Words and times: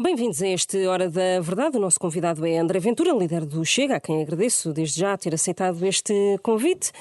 Bem-vindos 0.00 0.40
a 0.40 0.46
este 0.46 0.86
Hora 0.86 1.10
da 1.10 1.40
Verdade. 1.40 1.76
O 1.76 1.80
nosso 1.80 1.98
convidado 1.98 2.46
é 2.46 2.56
André 2.56 2.78
Ventura, 2.78 3.10
líder 3.10 3.44
do 3.44 3.64
Chega, 3.64 3.96
a 3.96 4.00
quem 4.00 4.22
agradeço 4.22 4.72
desde 4.72 5.00
já 5.00 5.16
ter 5.16 5.34
aceitado 5.34 5.84
este 5.84 6.14
convite. 6.40 6.92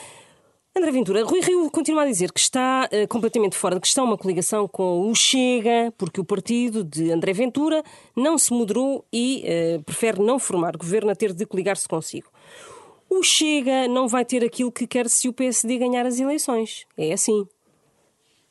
André 0.76 0.90
Ventura, 0.90 1.24
Rui 1.24 1.40
Rio 1.42 1.70
continua 1.70 2.02
a 2.02 2.06
dizer 2.08 2.32
que 2.32 2.40
está 2.40 2.90
uh, 2.92 3.08
completamente 3.08 3.56
fora 3.56 3.76
de 3.76 3.82
questão 3.82 4.04
uma 4.04 4.18
coligação 4.18 4.68
com 4.68 5.12
o 5.12 5.14
Chega, 5.14 5.94
porque 5.96 6.20
o 6.20 6.26
partido 6.26 6.84
de 6.84 7.12
André 7.12 7.34
Ventura 7.34 7.84
não 8.16 8.36
se 8.36 8.52
moderou 8.52 9.06
e 9.14 9.46
uh, 9.46 9.84
prefere 9.84 10.20
não 10.20 10.40
formar 10.40 10.76
governo 10.76 11.12
a 11.12 11.16
ter 11.16 11.34
de 11.34 11.46
coligar-se 11.46 11.88
consigo. 11.88 12.32
O 13.08 13.22
Chega 13.22 13.88
não 13.88 14.08
vai 14.08 14.26
ter 14.26 14.44
aquilo 14.44 14.72
que 14.72 14.88
quer 14.88 15.08
se 15.08 15.30
o 15.30 15.34
PSD 15.34 15.78
ganhar 15.78 16.08
as 16.08 16.20
eleições. 16.20 16.88
É 16.98 17.14
assim. 17.14 17.48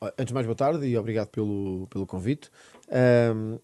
Antes 0.01 0.27
de 0.27 0.33
mais, 0.33 0.45
boa 0.45 0.55
tarde 0.55 0.87
e 0.87 0.97
obrigado 0.97 1.27
pelo, 1.27 1.85
pelo 1.89 2.05
convite. 2.05 2.49
Um, 2.89 3.59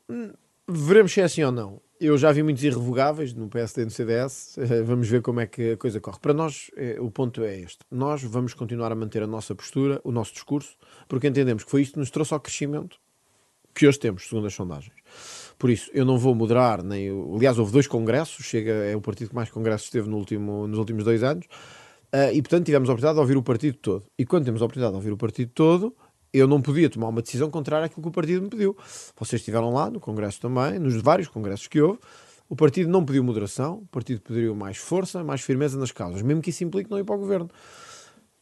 Veremos 0.75 1.13
se 1.13 1.21
é 1.21 1.23
assim 1.23 1.43
ou 1.43 1.51
não. 1.51 1.79
Eu 2.00 2.18
já 2.18 2.32
vi 2.32 2.41
muitos 2.41 2.63
irrevogáveis 2.63 3.31
no 3.33 3.47
PSD 3.47 3.83
e 3.83 3.86
no 3.86 3.91
CDS. 3.91 4.55
Vamos 4.86 5.07
ver 5.07 5.21
como 5.21 5.39
é 5.39 5.45
que 5.45 5.73
a 5.73 5.77
coisa 5.77 6.00
corre. 6.01 6.18
Para 6.19 6.33
nós, 6.33 6.71
é, 6.75 7.00
o 7.00 7.11
ponto 7.11 7.43
é 7.43 7.59
este. 7.59 7.79
Nós 7.91 8.23
vamos 8.23 8.55
continuar 8.55 8.91
a 8.91 8.95
manter 8.95 9.21
a 9.21 9.28
nossa 9.28 9.54
postura, 9.54 10.01
o 10.04 10.11
nosso 10.11 10.33
discurso, 10.33 10.75
porque 11.07 11.28
entendemos 11.28 11.64
que 11.64 11.69
foi 11.69 11.83
isto 11.83 11.93
que 11.93 12.00
nos 12.00 12.09
trouxe 12.09 12.33
ao 12.33 12.39
crescimento 12.39 12.97
que 13.73 13.87
hoje 13.87 14.00
temos, 14.00 14.28
segundo 14.28 14.47
as 14.47 14.54
sondagens. 14.54 14.95
Por 15.59 15.69
isso, 15.69 15.91
eu 15.93 16.05
não 16.05 16.17
vou 16.17 16.33
moderar, 16.33 16.83
nem. 16.83 17.09
Aliás, 17.36 17.59
houve 17.59 17.71
dois 17.71 17.87
congressos, 17.87 18.45
Chega 18.45 18.71
é 18.71 18.95
o 18.95 19.01
partido 19.01 19.29
que 19.29 19.36
mais 19.36 19.50
congressos 19.51 19.89
teve 19.92 20.09
no 20.09 20.17
último, 20.17 20.67
nos 20.67 20.79
últimos 20.79 21.03
dois 21.03 21.23
anos, 21.23 21.45
uh, 22.14 22.33
e 22.33 22.42
portanto 22.42 22.65
tivemos 22.65 22.89
a 22.89 22.93
oportunidade 22.93 23.15
de 23.15 23.21
ouvir 23.21 23.37
o 23.37 23.43
partido 23.43 23.78
todo. 23.78 24.05
E 24.17 24.25
quando 24.25 24.45
temos 24.45 24.61
a 24.61 24.65
oportunidade 24.65 24.93
de 24.93 24.97
ouvir 24.97 25.11
o 25.11 25.17
partido 25.17 25.51
todo, 25.53 25.95
eu 26.33 26.47
não 26.47 26.61
podia 26.61 26.89
tomar 26.89 27.10
uma 27.10 27.21
decisão 27.21 27.50
contrária 27.50 27.86
àquilo 27.86 28.01
que 28.01 28.10
o 28.10 28.11
partido 28.11 28.42
me 28.42 28.50
pediu. 28.50 28.75
Vocês 29.15 29.42
estiveram 29.42 29.71
lá 29.71 29.89
no 29.89 30.00
Congresso 30.00 30.42
também, 30.42 30.79
nos 30.79 30.96
vários 30.96 31.28
congressos 31.28 31.68
que 31.68 31.79
houve. 31.79 32.00
O 32.50 32.56
partido 32.56 32.89
não 32.89 33.06
pediu 33.06 33.23
moderação, 33.23 33.75
o 33.75 33.88
partido 33.88 34.22
pediu 34.22 34.56
mais 34.56 34.78
força, 34.78 35.23
mais 35.23 35.42
firmeza 35.42 35.78
nas 35.78 35.92
causas, 35.92 36.22
mesmo 36.22 36.42
que 36.42 36.50
isso 36.50 36.64
implique 36.64 36.89
não 36.89 37.00
ir 37.00 37.04
para 37.04 37.16
o 37.16 37.20
governo. 37.20 37.50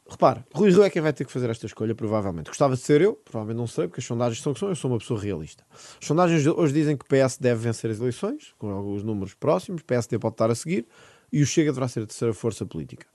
Repare, 0.09 0.43
Rui 0.53 0.69
Rio 0.69 0.83
é 0.83 0.89
quem 0.89 1.01
vai 1.01 1.13
ter 1.13 1.23
que 1.23 1.31
fazer 1.31 1.49
esta 1.49 1.65
escolha, 1.65 1.95
provavelmente. 1.95 2.47
Gostava 2.47 2.75
de 2.75 2.81
ser 2.81 2.99
eu, 2.99 3.13
provavelmente 3.13 3.57
não 3.57 3.67
sei, 3.67 3.87
porque 3.87 4.01
as 4.01 4.05
sondagens 4.05 4.41
são 4.41 4.53
que 4.53 4.59
são, 4.59 4.67
eu 4.67 4.75
sou 4.75 4.91
uma 4.91 4.97
pessoa 4.97 5.17
realista. 5.17 5.63
As 6.01 6.05
sondagens 6.05 6.45
hoje 6.45 6.73
dizem 6.73 6.97
que 6.97 7.05
o 7.05 7.07
PS 7.07 7.37
deve 7.37 7.61
vencer 7.61 7.89
as 7.89 7.99
eleições, 7.99 8.53
com 8.57 8.69
alguns 8.69 9.03
números 9.03 9.33
próximos, 9.33 9.81
o 9.81 9.85
PSD 9.85 10.19
pode 10.19 10.33
estar 10.33 10.51
a 10.51 10.55
seguir, 10.55 10.85
e 11.31 11.41
o 11.41 11.45
Chega 11.45 11.71
deverá 11.71 11.87
ser 11.87 12.01
a 12.01 12.05
terceira 12.05 12.33
força 12.33 12.65
política. 12.65 13.07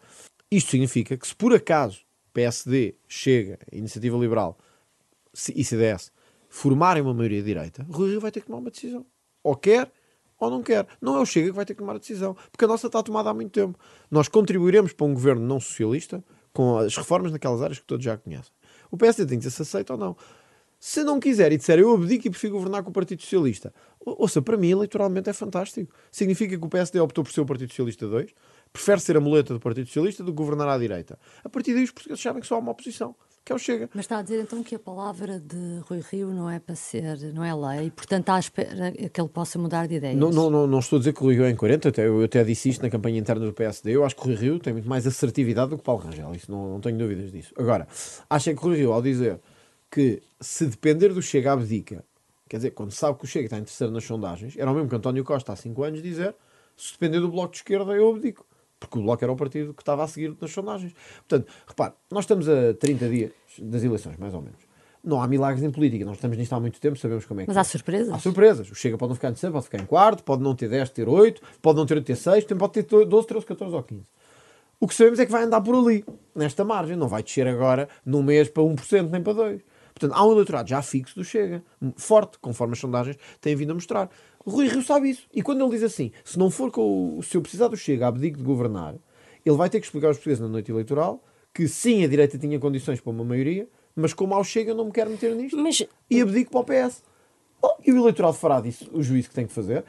Isto 0.50 0.70
significa 0.70 1.18
que 1.18 1.26
se 1.26 1.34
por 1.34 1.52
acaso 1.52 2.05
PSD, 2.36 2.94
Chega, 3.08 3.58
Iniciativa 3.72 4.14
Liberal 4.18 4.58
e 5.54 5.64
CDS 5.64 6.12
formarem 6.50 7.02
uma 7.02 7.14
maioria 7.14 7.40
de 7.40 7.46
direita, 7.46 7.86
Rui 7.90 8.10
Rio 8.10 8.20
vai 8.20 8.30
ter 8.30 8.40
que 8.40 8.46
tomar 8.46 8.58
uma 8.58 8.70
decisão. 8.70 9.06
Ou 9.42 9.56
quer 9.56 9.90
ou 10.38 10.50
não 10.50 10.62
quer. 10.62 10.86
Não 11.00 11.16
é 11.16 11.20
o 11.20 11.24
Chega 11.24 11.48
que 11.48 11.56
vai 11.56 11.64
ter 11.64 11.72
que 11.72 11.78
tomar 11.78 11.96
a 11.96 11.98
decisão, 11.98 12.36
porque 12.52 12.66
a 12.66 12.68
nossa 12.68 12.88
está 12.88 13.02
tomada 13.02 13.30
há 13.30 13.34
muito 13.34 13.52
tempo. 13.52 13.78
Nós 14.10 14.28
contribuiremos 14.28 14.92
para 14.92 15.06
um 15.06 15.14
governo 15.14 15.46
não 15.46 15.58
socialista 15.58 16.22
com 16.52 16.76
as 16.76 16.94
reformas 16.94 17.32
naquelas 17.32 17.62
áreas 17.62 17.78
que 17.78 17.86
todos 17.86 18.04
já 18.04 18.18
conhecem. 18.18 18.52
O 18.90 18.98
PSD 18.98 19.26
tem 19.26 19.38
que 19.38 19.50
se 19.50 19.62
aceita 19.62 19.94
ou 19.94 19.98
não. 19.98 20.16
Se 20.78 21.02
não 21.02 21.18
quiser 21.18 21.52
e 21.52 21.56
disser 21.56 21.78
eu 21.78 21.94
abdico 21.94 22.26
e 22.26 22.30
prefiro 22.30 22.52
governar 22.52 22.82
com 22.82 22.90
o 22.90 22.92
Partido 22.92 23.22
Socialista, 23.22 23.72
ouça, 24.04 24.42
para 24.42 24.58
mim 24.58 24.70
eleitoralmente 24.70 25.30
é 25.30 25.32
fantástico. 25.32 25.92
Significa 26.12 26.56
que 26.58 26.64
o 26.64 26.68
PSD 26.68 27.00
optou 27.00 27.24
por 27.24 27.32
ser 27.32 27.40
o 27.40 27.46
Partido 27.46 27.70
Socialista 27.70 28.06
2, 28.06 28.34
prefere 28.76 29.00
ser 29.00 29.16
a 29.16 29.20
muleta 29.20 29.54
do 29.54 29.60
Partido 29.60 29.86
Socialista 29.86 30.22
do 30.22 30.32
que 30.32 30.36
governar 30.36 30.68
à 30.68 30.78
direita. 30.78 31.18
A 31.42 31.48
partir 31.48 31.74
daí 31.74 31.84
os 31.84 31.90
portugueses 31.90 32.22
sabem 32.22 32.40
que 32.40 32.46
só 32.46 32.56
há 32.56 32.58
uma 32.58 32.72
oposição 32.72 33.14
que 33.46 33.52
é 33.52 33.54
o 33.54 33.58
Chega. 33.60 33.88
Mas 33.94 34.06
está 34.06 34.18
a 34.18 34.22
dizer 34.22 34.42
então 34.42 34.60
que 34.60 34.74
a 34.74 34.78
palavra 34.78 35.38
de 35.38 35.78
Rui 35.88 36.02
Rio 36.10 36.30
não 36.30 36.50
é 36.50 36.58
para 36.58 36.74
ser, 36.74 37.16
não 37.32 37.44
é 37.44 37.54
lei, 37.54 37.92
portanto 37.92 38.28
à 38.30 38.40
espera 38.40 38.90
que 38.90 39.20
ele 39.20 39.28
possa 39.28 39.56
mudar 39.56 39.86
de 39.86 39.94
ideias. 39.94 40.18
Não, 40.18 40.30
não, 40.30 40.50
não, 40.50 40.66
não 40.66 40.80
estou 40.80 40.96
a 40.96 40.98
dizer 40.98 41.12
que 41.12 41.20
o 41.20 41.26
Rui 41.26 41.36
Rio 41.36 41.44
é 41.44 41.50
incoerente, 41.50 41.86
até, 41.86 42.08
eu 42.08 42.24
até 42.24 42.42
disse 42.42 42.70
isto 42.70 42.82
na 42.82 42.90
campanha 42.90 43.20
interna 43.20 43.46
do 43.46 43.52
PSD. 43.52 43.94
Eu 43.94 44.04
acho 44.04 44.16
que 44.16 44.22
o 44.22 44.24
Rui 44.24 44.34
Rio 44.34 44.58
tem 44.58 44.72
muito 44.72 44.88
mais 44.88 45.06
assertividade 45.06 45.70
do 45.70 45.78
que 45.78 45.84
Paulo 45.84 46.02
Rangel, 46.02 46.34
isso 46.34 46.50
não, 46.50 46.72
não 46.72 46.80
tenho 46.80 46.98
dúvidas 46.98 47.30
disso. 47.30 47.54
Agora, 47.56 47.86
acho 48.28 48.50
que 48.52 48.56
o 48.56 48.62
Rui 48.62 48.78
Rio, 48.78 48.92
ao 48.92 49.00
dizer 49.00 49.38
que 49.92 50.20
se 50.40 50.66
depender 50.66 51.14
do 51.14 51.22
Chega 51.22 51.52
abdica, 51.52 52.04
quer 52.48 52.56
dizer, 52.56 52.72
quando 52.72 52.90
sabe 52.90 53.16
que 53.16 53.26
o 53.26 53.28
Chega 53.28 53.44
está 53.44 53.58
em 53.58 53.64
terceiro 53.64 53.92
nas 53.92 54.02
sondagens, 54.02 54.56
era 54.56 54.68
o 54.68 54.74
mesmo 54.74 54.88
que 54.88 54.96
António 54.96 55.22
Costa 55.22 55.52
há 55.52 55.56
5 55.56 55.84
anos 55.84 56.02
dizer 56.02 56.34
se 56.76 56.92
depender 56.92 57.20
do 57.20 57.30
Bloco 57.30 57.52
de 57.52 57.58
Esquerda 57.58 57.92
eu 57.92 58.10
abdico 58.10 58.44
porque 58.78 58.98
o 58.98 59.02
Bloco 59.02 59.24
era 59.24 59.32
o 59.32 59.36
partido 59.36 59.74
que 59.74 59.82
estava 59.82 60.04
a 60.04 60.08
seguir 60.08 60.36
nas 60.40 60.50
sondagens. 60.50 60.94
Portanto, 61.28 61.52
repare, 61.66 61.94
nós 62.10 62.24
estamos 62.24 62.48
a 62.48 62.74
30 62.74 63.08
dias 63.08 63.32
das 63.60 63.82
eleições, 63.82 64.16
mais 64.16 64.34
ou 64.34 64.42
menos. 64.42 64.58
Não 65.02 65.22
há 65.22 65.28
milagres 65.28 65.62
em 65.62 65.70
política, 65.70 66.04
nós 66.04 66.16
estamos 66.16 66.36
nisto 66.36 66.52
há 66.52 66.58
muito 66.58 66.80
tempo, 66.80 66.98
sabemos 66.98 67.24
como 67.24 67.40
é 67.40 67.44
que 67.44 67.48
Mas 67.48 67.56
há 67.56 67.62
surpresas. 67.62 68.12
Há 68.12 68.18
surpresas. 68.18 68.70
O 68.70 68.74
Chega 68.74 68.98
pode 68.98 69.10
não 69.10 69.14
ficar 69.14 69.28
em 69.28 69.32
terceiro, 69.32 69.52
pode 69.52 69.66
ficar 69.66 69.80
em 69.80 69.86
quarto, 69.86 70.24
pode 70.24 70.42
não 70.42 70.54
ter 70.54 70.68
10, 70.68 70.90
ter 70.90 71.08
8, 71.08 71.40
pode 71.62 71.78
não 71.78 71.86
ter 71.86 71.94
8, 71.94 72.04
ter 72.04 72.16
6, 72.16 72.44
pode 72.44 72.82
ter 72.82 72.82
12, 72.82 73.26
13, 73.26 73.46
14 73.46 73.74
ou 73.74 73.82
15. 73.82 74.02
O 74.78 74.86
que 74.86 74.94
sabemos 74.94 75.18
é 75.18 75.24
que 75.24 75.32
vai 75.32 75.44
andar 75.44 75.60
por 75.60 75.74
ali, 75.74 76.04
nesta 76.34 76.64
margem. 76.64 76.96
Não 76.96 77.08
vai 77.08 77.22
descer 77.22 77.46
agora, 77.46 77.88
num 78.04 78.22
mês, 78.22 78.48
para 78.48 78.62
1%, 78.62 79.10
nem 79.10 79.22
para 79.22 79.32
2%. 79.32 79.62
Portanto, 79.94 80.12
há 80.14 80.26
um 80.26 80.32
eleitorado 80.32 80.68
já 80.68 80.82
fixo 80.82 81.14
do 81.14 81.24
Chega, 81.24 81.62
forte, 81.96 82.38
conforme 82.38 82.74
as 82.74 82.80
sondagens 82.80 83.16
têm 83.40 83.56
vindo 83.56 83.70
a 83.70 83.74
mostrar. 83.74 84.10
O 84.46 84.50
Rui 84.50 84.68
Rio 84.68 84.80
sabe 84.80 85.10
isso. 85.10 85.26
E 85.34 85.42
quando 85.42 85.60
ele 85.60 85.72
diz 85.72 85.82
assim, 85.82 86.12
se 86.24 86.38
não 86.38 86.50
for 86.50 86.70
com 86.70 87.18
o, 87.18 87.22
se 87.22 87.36
eu 87.36 87.42
precisar 87.42 87.66
do 87.66 87.76
Chega, 87.76 88.06
abdico 88.06 88.38
de 88.38 88.44
governar, 88.44 88.94
ele 89.44 89.56
vai 89.56 89.68
ter 89.68 89.80
que 89.80 89.86
explicar 89.86 90.06
aos 90.06 90.16
portugueses 90.16 90.40
na 90.40 90.48
noite 90.48 90.70
eleitoral 90.70 91.20
que 91.52 91.66
sim, 91.66 92.04
a 92.04 92.06
direita 92.06 92.38
tinha 92.38 92.58
condições 92.58 93.00
para 93.00 93.10
uma 93.10 93.24
maioria, 93.24 93.66
mas 93.94 94.14
como 94.14 94.34
ao 94.34 94.44
Chega 94.44 94.70
eu 94.70 94.74
não 94.76 94.84
me 94.84 94.92
quero 94.92 95.10
meter 95.10 95.34
nisto. 95.34 95.56
Mas... 95.56 95.82
E 96.08 96.20
abdico 96.20 96.52
para 96.52 96.60
o 96.60 96.64
PS. 96.64 97.02
Oh, 97.60 97.74
e 97.84 97.90
o 97.90 97.96
eleitorado 97.96 98.34
fará 98.34 98.60
disso 98.60 98.88
o 98.92 99.02
juízo 99.02 99.30
que 99.30 99.34
tem 99.34 99.46
que 99.46 99.52
fazer. 99.52 99.84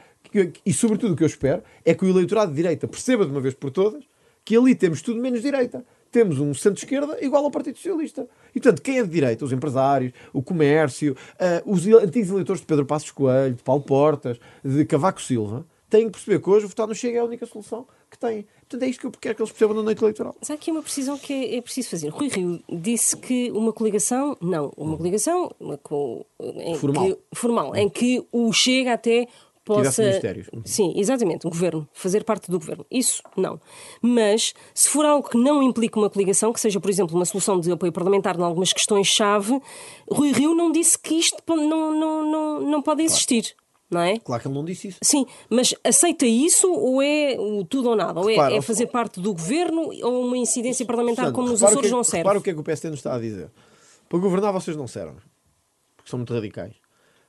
E 0.66 0.72
sobretudo 0.72 1.12
o 1.12 1.16
que 1.16 1.22
eu 1.22 1.26
espero 1.28 1.62
é 1.84 1.94
que 1.94 2.04
o 2.04 2.08
eleitorado 2.08 2.50
de 2.50 2.56
direita 2.56 2.88
perceba 2.88 3.24
de 3.24 3.30
uma 3.30 3.40
vez 3.40 3.54
por 3.54 3.70
todas 3.70 4.02
que 4.44 4.56
ali 4.56 4.74
temos 4.74 5.02
tudo 5.02 5.20
menos 5.20 5.42
direita. 5.42 5.84
Temos 6.10 6.38
um 6.38 6.54
centro-esquerda 6.54 7.18
igual 7.24 7.44
ao 7.44 7.50
Partido 7.50 7.76
Socialista. 7.76 8.26
E, 8.54 8.60
portanto, 8.60 8.82
quem 8.82 8.98
é 8.98 9.02
de 9.02 9.08
direita? 9.08 9.44
Os 9.44 9.52
empresários, 9.52 10.12
o 10.32 10.42
comércio, 10.42 11.16
uh, 11.34 11.70
os 11.70 11.86
antigos 11.86 12.30
eleitores 12.30 12.60
de 12.60 12.66
Pedro 12.66 12.86
Passos 12.86 13.10
Coelho, 13.10 13.54
de 13.54 13.62
Paulo 13.62 13.82
Portas, 13.82 14.38
de 14.64 14.84
Cavaco 14.84 15.20
Silva, 15.20 15.66
têm 15.88 16.06
que 16.06 16.12
perceber 16.12 16.40
que 16.40 16.50
hoje 16.50 16.66
votar 16.66 16.86
no 16.86 16.94
Chega 16.94 17.18
é 17.18 17.20
a 17.20 17.24
única 17.24 17.46
solução 17.46 17.86
que 18.10 18.18
têm. 18.18 18.46
Portanto, 18.60 18.82
é 18.82 18.88
isto 18.88 19.00
que 19.00 19.06
eu 19.06 19.10
quero 19.12 19.34
que 19.34 19.42
eles 19.42 19.50
percebam 19.50 19.76
na 19.76 19.82
noite 19.82 20.02
eleitoral. 20.02 20.34
Mas 20.38 20.50
há 20.50 20.54
aqui 20.54 20.70
uma 20.70 20.82
precisão 20.82 21.18
que 21.18 21.32
é, 21.32 21.56
é, 21.56 21.62
preciso 21.62 21.90
fazer. 21.90 22.08
Rui 22.08 22.28
Rio 22.28 22.62
disse 22.68 23.16
que 23.16 23.50
uma 23.52 23.72
coligação, 23.72 24.36
não, 24.40 24.72
uma 24.76 24.96
coligação 24.96 25.50
uma, 25.58 25.78
com, 25.78 26.24
em 26.40 26.74
formal, 26.76 27.06
que, 27.06 27.18
formal 27.32 27.76
em 27.76 27.88
que 27.88 28.26
o 28.30 28.52
Chega 28.52 28.92
até 28.92 29.26
possa. 29.68 30.02
Ministérios. 30.02 30.50
Sim, 30.64 30.92
exatamente, 30.96 31.46
o 31.46 31.50
governo, 31.50 31.88
fazer 31.92 32.24
parte 32.24 32.50
do 32.50 32.58
governo. 32.58 32.84
Isso 32.90 33.22
não. 33.36 33.60
Mas 34.02 34.54
se 34.74 34.88
for 34.88 35.04
algo 35.04 35.28
que 35.28 35.36
não 35.36 35.62
implique 35.62 35.98
uma 35.98 36.10
coligação, 36.10 36.52
que 36.52 36.60
seja, 36.60 36.80
por 36.80 36.90
exemplo, 36.90 37.14
uma 37.14 37.24
solução 37.24 37.60
de 37.60 37.70
apoio 37.70 37.92
parlamentar 37.92 38.38
em 38.38 38.42
algumas 38.42 38.72
questões-chave, 38.72 39.60
Rui 40.10 40.32
Rio 40.32 40.54
não 40.54 40.72
disse 40.72 40.98
que 40.98 41.14
isto 41.14 41.42
não, 41.46 41.92
não, 41.94 42.30
não, 42.30 42.60
não 42.60 42.82
pode 42.82 43.02
existir 43.02 43.54
não 43.90 44.02
é? 44.02 44.18
Claro 44.18 44.42
que 44.42 44.48
ele 44.48 44.54
não 44.54 44.64
disse 44.64 44.88
isso. 44.88 44.98
Sim, 45.02 45.24
mas 45.48 45.74
aceita 45.82 46.26
isso 46.26 46.70
ou 46.70 47.00
é 47.02 47.36
o 47.38 47.64
tudo 47.64 47.90
ou 47.90 47.96
nada? 47.96 48.20
Ou 48.20 48.28
é, 48.28 48.56
é 48.56 48.60
fazer 48.60 48.86
parte 48.88 49.18
do 49.20 49.32
governo 49.32 49.90
ou 50.02 50.26
uma 50.26 50.36
incidência 50.36 50.84
parlamentar 50.84 51.26
Portanto, 51.26 51.36
como 51.36 51.48
nos 51.48 51.62
Açores 51.62 51.88
que, 51.88 51.96
não 51.96 52.04
serve? 52.04 52.18
Repara 52.18 52.38
o 52.38 52.42
que 52.42 52.50
é 52.50 52.54
que 52.54 52.60
o 52.60 52.62
PSD 52.62 52.90
nos 52.90 52.98
está 52.98 53.14
a 53.14 53.18
dizer. 53.18 53.50
Para 54.08 54.18
governar 54.18 54.52
vocês 54.52 54.76
não 54.76 54.86
servem, 54.86 55.16
porque 55.96 56.10
são 56.10 56.18
muito 56.18 56.34
radicais. 56.34 56.74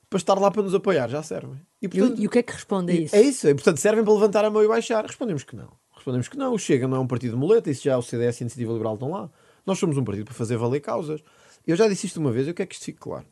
Para 0.09 0.17
estar 0.17 0.39
lá 0.39 0.49
para 0.49 0.63
nos 0.63 0.73
apoiar 0.73 1.07
já 1.07 1.21
servem. 1.21 1.61
E, 1.81 1.87
portanto, 1.87 2.19
e, 2.19 2.23
e 2.23 2.27
o 2.27 2.29
que 2.29 2.39
é 2.39 2.43
que 2.43 2.53
responde 2.53 2.91
a 2.91 2.95
isso? 2.95 3.15
É 3.15 3.21
isso, 3.21 3.47
e, 3.47 3.53
portanto 3.53 3.77
servem 3.77 4.03
para 4.03 4.13
levantar 4.13 4.43
a 4.43 4.49
mão 4.49 4.63
e 4.63 4.67
baixar. 4.67 5.05
Respondemos 5.05 5.43
que 5.43 5.55
não. 5.55 5.69
Respondemos 5.93 6.27
que 6.27 6.37
não. 6.37 6.53
O 6.53 6.57
Chega 6.57 6.87
não 6.87 6.97
é 6.97 6.99
um 6.99 7.07
partido 7.07 7.33
de 7.33 7.37
muleta, 7.37 7.69
isso 7.69 7.83
já 7.83 7.97
o 7.97 8.01
CDS 8.01 8.39
e 8.39 8.43
a 8.43 8.45
Iniciativa 8.45 8.73
Liberal 8.73 8.95
estão 8.95 9.11
lá. 9.11 9.29
Nós 9.65 9.77
somos 9.77 9.97
um 9.97 10.03
partido 10.03 10.25
para 10.25 10.33
fazer 10.33 10.57
valer 10.57 10.79
causas. 10.79 11.21
Eu 11.67 11.75
já 11.75 11.87
disse 11.87 12.07
isto 12.07 12.19
uma 12.19 12.31
vez, 12.31 12.47
eu 12.47 12.53
quero 12.53 12.67
que 12.67 12.75
isto 12.75 12.85
fique 12.85 12.99
claro 12.99 13.25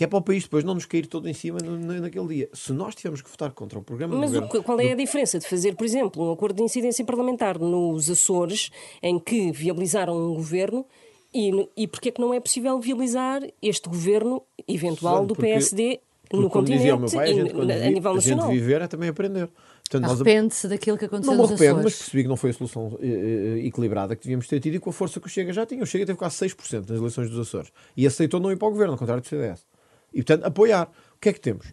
que 0.00 0.04
é 0.04 0.06
para 0.06 0.18
o 0.18 0.22
país 0.22 0.44
depois 0.44 0.64
não 0.64 0.72
nos 0.72 0.86
cair 0.86 1.06
todo 1.06 1.28
em 1.28 1.34
cima 1.34 1.58
naquele 1.60 2.26
dia. 2.26 2.48
Se 2.54 2.72
nós 2.72 2.94
tivermos 2.94 3.20
que 3.20 3.28
votar 3.28 3.50
contra 3.52 3.78
o 3.78 3.82
programa 3.82 4.16
Mas 4.16 4.32
governo, 4.32 4.62
qual 4.62 4.80
é 4.80 4.92
a 4.92 4.94
diferença 4.94 5.38
de 5.38 5.46
fazer, 5.46 5.76
por 5.76 5.84
exemplo, 5.84 6.26
um 6.26 6.32
acordo 6.32 6.56
de 6.56 6.62
incidência 6.62 7.04
parlamentar 7.04 7.58
nos 7.58 8.08
Açores, 8.08 8.70
em 9.02 9.18
que 9.18 9.52
viabilizaram 9.52 10.16
um 10.16 10.34
governo, 10.34 10.86
e, 11.32 11.68
e 11.76 11.86
porque 11.86 12.08
é 12.08 12.12
que 12.12 12.20
não 12.20 12.34
é 12.34 12.40
possível 12.40 12.78
viabilizar 12.80 13.42
este 13.62 13.88
governo 13.88 14.42
eventual 14.66 15.24
do 15.24 15.34
PSD 15.34 16.00
no 16.32 16.48
continente 16.48 16.84
meu 16.84 17.10
pai, 17.10 17.30
a, 17.30 17.34
gente, 17.34 17.54
e, 17.54 17.72
a, 17.72 17.90
nível 17.90 18.14
nacional? 18.14 18.48
A 18.48 18.52
gente 18.52 18.60
viver 18.60 18.82
é 18.82 18.86
também 18.86 19.08
aprender. 19.08 19.48
Arrepende-se 19.92 20.68
daquilo 20.68 20.96
que 20.96 21.06
aconteceu 21.06 21.34
Não 21.34 21.44
me 21.44 21.52
arrependo, 21.52 21.82
mas 21.82 21.96
percebi 21.96 22.22
que 22.22 22.28
não 22.28 22.36
foi 22.36 22.50
a 22.50 22.52
solução 22.52 22.88
uh, 22.88 23.56
equilibrada 23.58 24.14
que 24.14 24.22
devíamos 24.22 24.46
ter 24.46 24.60
tido 24.60 24.76
e 24.76 24.78
com 24.78 24.90
a 24.90 24.92
força 24.92 25.18
que 25.18 25.26
o 25.26 25.28
Chega 25.28 25.52
já 25.52 25.66
tinha. 25.66 25.82
O 25.82 25.86
Chega 25.86 26.06
teve 26.06 26.16
quase 26.16 26.36
6% 26.36 26.88
nas 26.88 26.98
eleições 26.98 27.28
dos 27.28 27.38
Açores 27.40 27.72
e 27.96 28.06
aceitou 28.06 28.38
não 28.38 28.52
ir 28.52 28.56
para 28.56 28.68
o 28.68 28.70
governo, 28.70 28.92
ao 28.92 28.98
contrário 28.98 29.20
do 29.20 29.26
CDS. 29.26 29.66
E, 30.12 30.18
portanto, 30.18 30.44
apoiar. 30.44 30.88
O 31.16 31.20
que 31.20 31.28
é 31.28 31.32
que 31.32 31.40
temos? 31.40 31.66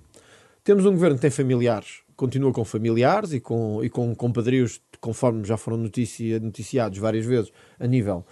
Temos 0.63 0.86
um 0.86 0.92
governo 0.92 1.15
que 1.15 1.21
tem 1.21 1.30
familiares, 1.30 2.01
continua 2.15 2.51
com 2.51 2.65
familiares 2.65 3.31
e 3.33 3.39
com, 3.39 3.83
e 3.83 3.89
com 3.89 4.13
compadrios, 4.15 4.81
conforme 5.00 5.45
já 5.45 5.56
foram 5.56 5.77
noticia, 5.77 6.39
noticiados 6.39 6.98
várias 6.98 7.25
vezes, 7.25 7.51
a 7.80 7.88
nível 7.88 8.25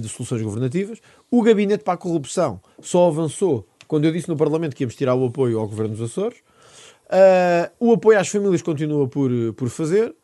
de 0.00 0.08
soluções 0.08 0.42
governativas. 0.42 1.00
O 1.30 1.42
gabinete 1.42 1.84
para 1.84 1.94
a 1.94 1.96
corrupção 1.96 2.60
só 2.80 3.08
avançou 3.08 3.66
quando 3.88 4.04
eu 4.04 4.12
disse 4.12 4.28
no 4.28 4.36
Parlamento 4.36 4.76
que 4.76 4.84
íamos 4.84 4.94
tirar 4.94 5.14
o 5.14 5.26
apoio 5.26 5.58
ao 5.58 5.66
governo 5.66 5.96
dos 5.96 6.10
Açores. 6.10 6.38
Uh, 7.06 7.88
o 7.88 7.92
apoio 7.92 8.20
às 8.20 8.28
famílias 8.28 8.62
continua 8.62 9.08
por, 9.08 9.30
por 9.56 9.68
fazer 9.68 10.14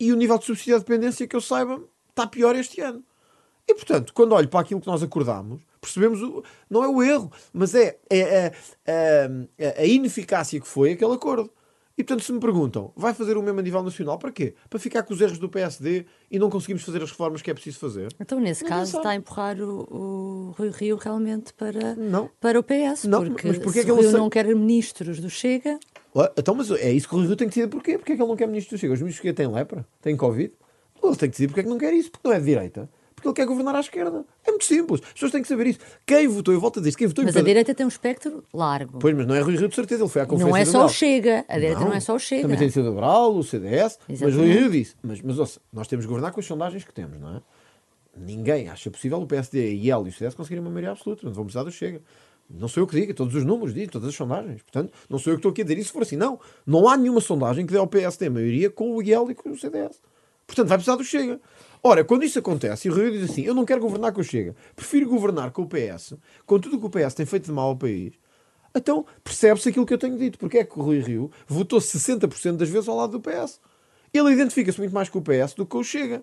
e 0.00 0.12
o 0.12 0.16
nível 0.16 0.38
de 0.38 0.46
subsídio 0.46 0.76
à 0.76 0.78
dependência, 0.78 1.28
que 1.28 1.36
eu 1.36 1.42
saiba, 1.42 1.78
está 2.08 2.26
pior 2.26 2.56
este 2.56 2.80
ano. 2.80 3.04
E, 3.68 3.74
portanto, 3.74 4.14
quando 4.14 4.32
olho 4.32 4.48
para 4.48 4.60
aquilo 4.60 4.80
que 4.80 4.86
nós 4.86 5.02
acordámos, 5.02 5.60
percebemos, 5.78 6.22
o, 6.22 6.42
não 6.70 6.82
é 6.82 6.88
o 6.88 7.02
erro, 7.02 7.30
mas 7.52 7.74
é, 7.74 7.98
é, 8.08 8.52
é, 8.86 9.30
é 9.58 9.82
a 9.82 9.84
ineficácia 9.84 10.58
que 10.58 10.66
foi 10.66 10.92
aquele 10.92 11.12
acordo. 11.12 11.50
E 12.00 12.02
portanto, 12.02 12.24
se 12.24 12.32
me 12.32 12.40
perguntam, 12.40 12.90
vai 12.96 13.12
fazer 13.12 13.36
o 13.36 13.42
mesmo 13.42 13.60
a 13.60 13.62
nível 13.62 13.82
nacional 13.82 14.16
para 14.16 14.32
quê? 14.32 14.54
Para 14.70 14.78
ficar 14.78 15.02
com 15.02 15.12
os 15.12 15.20
erros 15.20 15.38
do 15.38 15.50
PSD 15.50 16.06
e 16.30 16.38
não 16.38 16.48
conseguimos 16.48 16.82
fazer 16.82 17.02
as 17.02 17.10
reformas 17.10 17.42
que 17.42 17.50
é 17.50 17.52
preciso 17.52 17.78
fazer? 17.78 18.08
Então, 18.18 18.40
nesse 18.40 18.62
não 18.62 18.70
caso, 18.70 18.96
está 18.96 19.10
a 19.10 19.14
empurrar 19.14 19.60
o, 19.60 19.80
o 19.90 20.54
Rui 20.56 20.70
Rio 20.70 20.96
realmente 20.96 21.52
para, 21.52 21.94
não. 21.96 22.30
para 22.40 22.58
o 22.58 22.62
PS, 22.62 23.04
não, 23.04 23.22
porque 23.22 23.48
mas 23.48 23.58
porque 23.58 23.80
é 23.80 23.84
que 23.84 23.92
o 23.92 24.00
Rio 24.00 24.12
não 24.12 24.30
quer 24.30 24.46
ministros 24.46 25.20
do 25.20 25.28
Chega. 25.28 25.78
Então, 26.38 26.54
mas 26.54 26.70
é 26.70 26.90
isso 26.90 27.06
que 27.06 27.14
o 27.14 27.18
Rui 27.18 27.26
Rio 27.26 27.36
tem 27.36 27.50
que 27.50 27.54
decidir 27.54 27.70
porquê? 27.70 27.98
Porque 27.98 28.12
é 28.12 28.16
que 28.16 28.22
ele 28.22 28.28
não 28.30 28.36
quer 28.36 28.48
ministros 28.48 28.78
do 28.78 28.80
Chega? 28.80 28.94
Os 28.94 29.00
ministros 29.00 29.20
do 29.20 29.26
Chega 29.26 29.36
têm 29.36 29.54
lepra? 29.54 29.86
Têm 30.00 30.16
Covid? 30.16 30.54
Ele 31.04 31.16
tem 31.16 31.28
que 31.28 31.28
decidir 31.28 31.48
porque 31.48 31.60
é 31.60 31.62
que 31.64 31.68
não 31.68 31.76
quer 31.76 31.92
isso, 31.92 32.10
porque 32.10 32.26
não 32.26 32.34
é 32.34 32.38
de 32.38 32.46
direita 32.46 32.88
porque 33.20 33.28
ele 33.28 33.36
quer 33.36 33.46
governar 33.46 33.76
à 33.76 33.80
esquerda. 33.80 34.24
É 34.44 34.50
muito 34.50 34.64
simples. 34.64 35.02
As 35.02 35.12
pessoas 35.12 35.32
têm 35.32 35.42
que 35.42 35.48
saber 35.48 35.66
isso. 35.66 35.78
Quem 36.06 36.26
votou, 36.26 36.54
eu 36.54 36.60
volto 36.60 36.78
a 36.78 36.82
dizer, 36.82 36.96
quem 36.96 37.06
votou 37.06 37.24
Mas 37.24 37.36
a 37.36 37.42
direita 37.42 37.74
tem 37.74 37.84
um 37.84 37.88
espectro 37.88 38.42
largo. 38.52 38.98
Pois, 38.98 39.14
mas 39.14 39.26
não 39.26 39.34
é 39.34 39.40
Rui 39.40 39.56
Rio 39.56 39.68
de 39.68 39.74
certeza, 39.74 40.02
ele 40.02 40.10
foi 40.10 40.22
à 40.22 40.26
conferência 40.26 40.50
Não 40.50 40.56
é 40.56 40.64
só 40.64 40.86
o 40.86 40.88
Chega. 40.88 41.44
A 41.48 41.54
direita 41.58 41.80
não, 41.80 41.88
não 41.88 41.94
é 41.94 42.00
só 42.00 42.14
o 42.14 42.18
Chega. 42.18 42.42
Também 42.42 42.56
tem 42.56 42.82
o 42.82 42.88
Liberal, 42.88 43.36
o 43.36 43.44
CDS. 43.44 43.98
Exatamente. 44.08 44.24
Mas 44.24 44.34
Rui 44.34 44.52
Rio 44.52 44.70
disse, 44.70 44.94
mas, 45.02 45.20
mas 45.20 45.38
ouça, 45.38 45.60
nós 45.72 45.86
temos 45.86 46.06
que 46.06 46.08
governar 46.08 46.32
com 46.32 46.40
as 46.40 46.46
sondagens 46.46 46.82
que 46.82 46.92
temos, 46.92 47.20
não 47.20 47.36
é? 47.36 47.42
Ninguém 48.16 48.68
acha 48.68 48.90
possível 48.90 49.20
o 49.20 49.26
PSD, 49.26 49.74
e 49.74 49.90
ele 49.90 50.06
e 50.06 50.08
o 50.08 50.12
CDS 50.12 50.34
conseguirem 50.34 50.62
uma 50.62 50.70
maioria 50.70 50.92
absoluta. 50.92 51.24
Não 51.24 51.32
vamos 51.32 51.52
precisar 51.52 51.64
do 51.64 51.70
Chega. 51.70 52.00
Não 52.48 52.66
sou 52.66 52.82
eu 52.82 52.86
que 52.86 52.98
diga, 52.98 53.14
todos 53.14 53.34
os 53.34 53.44
números 53.44 53.72
dizem, 53.72 53.88
todas 53.88 54.08
as 54.08 54.14
sondagens. 54.14 54.60
Portanto, 54.62 54.92
não 55.08 55.18
sou 55.18 55.32
eu 55.32 55.36
que 55.36 55.40
estou 55.40 55.52
aqui 55.52 55.60
a 55.60 55.64
dizer 55.64 55.78
isso 55.78 55.88
se 55.88 55.92
for 55.92 56.02
assim. 56.02 56.16
Não, 56.16 56.40
não 56.66 56.88
há 56.88 56.96
nenhuma 56.96 57.20
sondagem 57.20 57.64
que 57.64 57.72
dê 57.72 57.78
ao 57.78 57.86
PSD 57.86 58.26
a 58.26 58.30
maioria 58.30 58.70
com 58.70 58.96
o 58.96 59.02
IEL 59.02 59.30
e 59.30 59.34
com 59.34 59.50
o 59.50 59.56
CDS. 59.56 60.00
Portanto, 60.50 60.66
vai 60.66 60.78
precisar 60.78 60.96
do 60.96 61.04
Chega. 61.04 61.40
Ora, 61.80 62.02
quando 62.02 62.24
isso 62.24 62.40
acontece, 62.40 62.88
e 62.88 62.90
o 62.90 62.94
Rio 62.94 63.12
diz 63.12 63.30
assim: 63.30 63.42
eu 63.42 63.54
não 63.54 63.64
quero 63.64 63.80
governar 63.80 64.12
com 64.12 64.20
o 64.20 64.24
Chega, 64.24 64.56
prefiro 64.74 65.08
governar 65.08 65.52
com 65.52 65.62
o 65.62 65.68
PS, 65.68 66.14
com 66.44 66.58
tudo 66.58 66.76
o 66.76 66.80
que 66.80 66.86
o 66.86 66.90
PS 66.90 67.14
tem 67.14 67.24
feito 67.24 67.44
de 67.44 67.52
mal 67.52 67.68
ao 67.68 67.76
país. 67.76 68.14
Então 68.74 69.06
percebe-se 69.22 69.68
aquilo 69.68 69.86
que 69.86 69.94
eu 69.94 69.98
tenho 69.98 70.18
dito. 70.18 70.38
Porque 70.38 70.58
é 70.58 70.64
que 70.64 70.76
o 70.76 70.82
Rui 70.82 70.98
Rio 70.98 71.30
votou 71.46 71.78
60% 71.78 72.56
das 72.56 72.68
vezes 72.68 72.88
ao 72.88 72.96
lado 72.96 73.16
do 73.16 73.20
PS. 73.20 73.60
Ele 74.12 74.32
identifica-se 74.32 74.78
muito 74.78 74.92
mais 74.92 75.08
com 75.08 75.20
o 75.20 75.22
PS 75.22 75.54
do 75.54 75.64
que 75.64 75.70
com 75.70 75.78
o 75.78 75.84
Chega. 75.84 76.20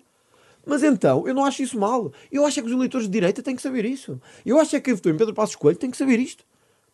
Mas 0.66 0.82
então, 0.82 1.26
eu 1.26 1.32
não 1.32 1.46
acho 1.46 1.62
isso 1.62 1.78
mal. 1.78 2.12
Eu 2.30 2.44
acho 2.44 2.60
é 2.60 2.62
que 2.62 2.68
os 2.68 2.74
eleitores 2.74 3.06
de 3.06 3.12
direita 3.12 3.42
têm 3.42 3.56
que 3.56 3.62
saber 3.62 3.86
isso. 3.86 4.20
Eu 4.44 4.60
acho 4.60 4.76
é 4.76 4.78
que 4.78 4.84
quem 4.84 4.94
votou 4.94 5.10
em 5.10 5.16
Pedro 5.16 5.32
Passos 5.32 5.56
Coelho 5.56 5.78
tem 5.78 5.90
que 5.90 5.96
saber 5.96 6.18
isto. 6.18 6.44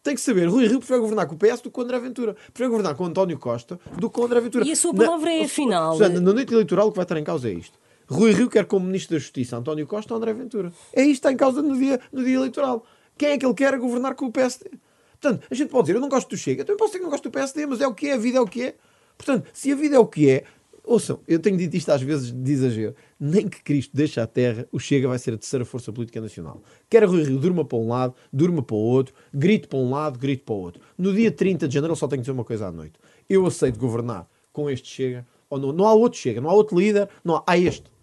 Tem 0.04 0.14
que 0.14 0.20
saber, 0.20 0.50
Rui 0.50 0.66
Rio 0.66 0.80
prefere 0.80 1.00
governar 1.00 1.26
com 1.26 1.34
o 1.34 1.38
PS 1.38 1.62
do 1.62 1.62
que 1.62 1.70
com 1.70 1.80
o 1.80 1.84
André 1.84 1.98
Ventura. 1.98 2.34
Prefere 2.52 2.68
governar 2.68 2.94
com 2.94 3.04
o 3.04 3.06
António 3.06 3.38
Costa 3.38 3.80
do 3.96 4.10
que 4.10 4.14
com 4.16 4.20
o 4.20 4.24
André 4.26 4.38
Ventura. 4.38 4.62
E 4.66 4.70
a 4.70 4.76
sua 4.76 4.92
palavra 4.92 5.30
na, 5.30 5.36
é 5.36 5.44
afinal. 5.44 5.92
Susana, 5.94 6.20
na 6.20 6.32
noite 6.34 6.52
eleitoral 6.52 6.88
o 6.88 6.90
que 6.90 6.96
vai 6.96 7.04
estar 7.06 7.16
em 7.18 7.24
causa 7.24 7.48
é 7.48 7.54
isto. 7.54 7.78
Rui 8.06 8.32
Rio 8.32 8.50
quer 8.50 8.66
como 8.66 8.84
Ministro 8.84 9.16
da 9.16 9.18
Justiça 9.18 9.56
António 9.56 9.86
Costa 9.86 10.12
ou 10.12 10.18
André 10.18 10.34
Ventura. 10.34 10.70
É 10.92 11.00
isto 11.00 11.06
que 11.06 11.12
está 11.12 11.32
em 11.32 11.38
causa 11.38 11.62
no 11.62 11.74
dia, 11.74 11.98
no 12.12 12.22
dia 12.22 12.34
eleitoral. 12.34 12.84
Quem 13.16 13.30
é 13.30 13.38
que 13.38 13.46
ele 13.46 13.54
quer 13.54 13.78
governar 13.78 14.14
com 14.14 14.26
o 14.26 14.30
PSD? 14.30 14.72
Portanto, 15.18 15.46
a 15.50 15.54
gente 15.54 15.70
pode 15.70 15.84
dizer, 15.84 15.96
eu 15.96 16.02
não 16.02 16.10
gosto 16.10 16.28
do 16.28 16.36
Chega, 16.36 16.60
eu 16.60 16.66
também 16.66 16.76
posso 16.76 16.90
dizer 16.90 16.98
que 16.98 17.04
não 17.04 17.10
gosto 17.10 17.24
do 17.24 17.30
PSD, 17.30 17.64
mas 17.64 17.80
é 17.80 17.86
o 17.86 17.94
que 17.94 18.08
é, 18.08 18.12
a 18.12 18.18
vida 18.18 18.36
é 18.36 18.40
o 18.42 18.46
que 18.46 18.62
é. 18.62 18.74
Portanto, 19.16 19.48
se 19.54 19.72
a 19.72 19.74
vida 19.74 19.96
é 19.96 19.98
o 19.98 20.06
que 20.06 20.28
é, 20.28 20.44
ouçam, 20.84 21.20
eu 21.26 21.38
tenho 21.38 21.56
dito 21.56 21.76
isto 21.76 21.90
às 21.90 22.02
vezes 22.02 22.30
de 22.30 22.52
exagero, 22.52 22.94
nem 23.18 23.48
que 23.48 23.62
Cristo 23.62 23.96
deixe 23.96 24.20
a 24.20 24.26
terra, 24.26 24.68
o 24.70 24.78
Chega 24.78 25.08
vai 25.08 25.18
ser 25.18 25.34
a 25.34 25.38
terceira 25.38 25.64
força 25.64 25.92
política 25.92 26.20
nacional. 26.20 26.62
Quer 26.88 27.04
Rui 27.04 27.24
Rio 27.24 27.38
durma 27.38 27.64
para 27.64 27.78
um 27.78 27.88
lado, 27.88 28.14
durma 28.32 28.62
para 28.62 28.76
o 28.76 28.78
outro, 28.78 29.14
grite 29.32 29.66
para 29.66 29.78
um 29.78 29.90
lado, 29.90 30.18
grite 30.18 30.42
para 30.44 30.54
o 30.54 30.58
outro. 30.58 30.82
No 30.96 31.12
dia 31.12 31.30
30 31.30 31.66
de 31.66 31.74
janeiro 31.74 31.92
eu 31.92 31.96
só 31.96 32.06
tenho 32.06 32.20
que 32.20 32.24
dizer 32.24 32.32
uma 32.32 32.44
coisa 32.44 32.66
à 32.66 32.72
noite. 32.72 32.98
Eu 33.28 33.46
aceito 33.46 33.78
governar 33.78 34.28
com 34.52 34.68
este 34.68 34.88
Chega, 34.88 35.26
ou 35.48 35.58
não, 35.58 35.72
não 35.72 35.86
há 35.86 35.94
outro 35.94 36.18
Chega, 36.18 36.40
não 36.40 36.50
há 36.50 36.54
outro 36.54 36.78
líder, 36.78 37.08
não 37.24 37.36
há, 37.36 37.44
há 37.46 37.58
este 37.58 37.94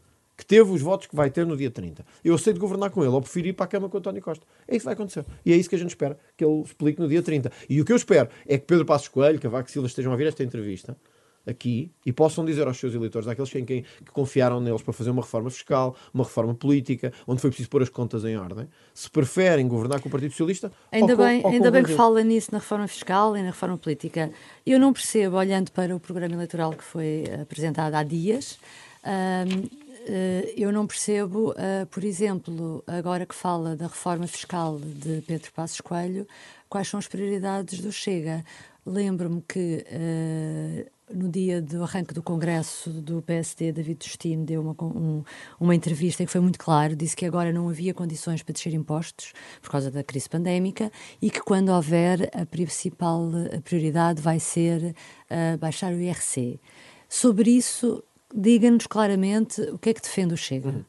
que 0.42 0.46
teve 0.46 0.72
os 0.72 0.82
votos 0.82 1.06
que 1.06 1.16
vai 1.16 1.30
ter 1.30 1.46
no 1.46 1.56
dia 1.56 1.70
30. 1.70 2.04
Eu 2.26 2.34
aceito 2.34 2.60
governar 2.60 2.90
com 2.90 3.04
ele, 3.04 3.14
ou 3.14 3.22
prefiro 3.22 3.50
ir 3.50 3.54
para 3.54 3.66
a 3.66 3.68
cama 3.68 3.88
com 3.88 3.98
o 3.98 4.00
António 4.00 4.24
Costa. 4.24 4.44
É 4.68 4.72
isso 4.72 4.80
que 4.80 4.86
vai 4.86 4.96
acontecer. 4.96 5.24
E 5.46 5.54
é 5.54 5.56
isso 5.56 5.70
que 5.70 5.76
a 5.76 5.78
gente 5.78 5.90
espera, 5.90 6.18
que 6.36 6.44
ele 6.44 6.62
explique 6.64 7.00
no 7.00 7.08
dia 7.08 7.22
30. 7.22 7.52
E 7.70 7.80
o 7.80 7.86
que 7.86 7.92
eu 7.92 7.96
espero 7.96 8.28
é 8.48 8.58
que 8.58 8.66
Pedro 8.66 8.84
Passos 8.84 9.08
Coelho, 9.08 9.38
que 9.38 9.46
a 9.46 9.52
Vaca 9.52 9.70
Silva 9.70 9.88
estejam 9.88 10.12
a 10.12 10.16
ouvir 10.16 10.26
esta 10.26 10.44
entrevista 10.44 10.98
aqui 11.48 11.92
e 12.06 12.12
possam 12.12 12.46
dizer 12.46 12.68
aos 12.68 12.78
seus 12.78 12.94
eleitores, 12.94 13.28
àqueles 13.28 13.54
em 13.56 13.66
quem 13.66 13.84
que 13.84 14.12
confiaram 14.12 14.60
neles 14.60 14.82
para 14.82 14.94
fazer 14.94 15.10
uma 15.10 15.22
reforma 15.22 15.50
fiscal, 15.50 15.96
uma 16.14 16.24
reforma 16.24 16.54
política, 16.54 17.12
onde 17.28 17.42
foi 17.42 17.50
preciso 17.50 17.70
pôr 17.70 17.82
as 17.82 17.90
contas 17.90 18.24
em 18.26 18.38
ordem, 18.38 18.68
se 18.94 19.10
preferem 19.10 19.68
governar 19.68 20.02
com 20.02 20.10
o 20.10 20.12
Partido 20.12 20.32
Socialista. 20.32 20.72
Ainda 20.92 21.16
com, 21.16 21.24
bem, 21.24 21.46
ainda 21.46 21.72
bem 21.72 21.84
que 21.84 21.94
fala 21.94 22.24
nisso 22.24 22.50
na 22.52 22.60
reforma 22.60 22.88
fiscal 22.88 23.36
e 23.36 23.42
na 23.42 23.48
reforma 23.48 23.78
política. 23.78 24.32
Eu 24.66 24.80
não 24.80 24.94
percebo, 24.94 25.38
olhando 25.38 25.72
para 25.72 25.96
o 25.96 26.00
programa 26.00 26.36
eleitoral 26.36 26.72
que 26.74 26.84
foi 26.84 27.24
apresentado 27.42 27.96
há 27.96 28.04
dias. 28.04 28.60
Um, 29.04 29.82
eh, 30.08 30.54
eu 30.58 30.72
não 30.72 30.88
percebo, 30.88 31.54
eh, 31.58 31.86
por 31.86 32.04
exemplo, 32.04 32.84
agora 32.88 33.26
que 33.26 33.36
fala 33.36 33.76
da 33.76 33.88
reforma 33.88 34.28
fiscal 34.28 34.80
de 34.80 35.22
Pedro 35.22 35.52
Passos 35.54 35.82
Coelho, 35.82 36.28
quais 36.70 36.88
são 36.88 37.00
as 37.00 37.08
prioridades 37.08 37.80
do 37.80 37.92
Chega. 37.92 38.44
Lembro-me 38.86 39.44
que 39.48 39.86
uh, 39.86 40.92
no 41.14 41.30
dia 41.30 41.62
do 41.62 41.84
arranque 41.84 42.14
do 42.14 42.22
Congresso 42.22 42.90
do 42.90 43.22
PSD, 43.22 43.72
David 43.72 44.06
Justino 44.06 44.46
deu 44.46 44.62
uma, 44.62 44.76
um, 44.82 45.24
uma 45.60 45.76
entrevista 45.76 46.24
em 46.24 46.26
que 46.26 46.32
foi 46.32 46.42
muito 46.42 46.60
claro, 46.60 46.96
disse 46.96 47.16
que 47.16 47.26
agora 47.26 47.52
não 47.52 47.70
havia 47.70 47.94
condições 47.94 48.44
para 48.44 48.54
descer 48.54 48.74
impostos 48.74 49.34
por 49.62 49.70
causa 49.70 49.92
da 49.92 50.04
crise 50.04 50.30
pandémica 50.30 50.92
e 51.22 51.30
que 51.30 51.42
quando 51.42 51.70
houver 51.70 52.30
a 52.34 52.46
principal 52.46 53.30
prioridade 53.64 54.22
vai 54.22 54.40
ser 54.40 54.96
uh, 55.30 55.58
baixar 55.58 55.94
o 55.94 56.00
IRC. 56.00 56.60
Sobre 57.08 57.52
isso, 57.52 58.04
diga-nos 58.34 58.88
claramente 58.88 59.62
o 59.62 59.78
que 59.78 59.90
é 59.90 59.94
que 59.94 60.02
defende 60.02 60.34
o 60.34 60.38
Chega. 60.38 60.70
Uhum. 60.70 60.86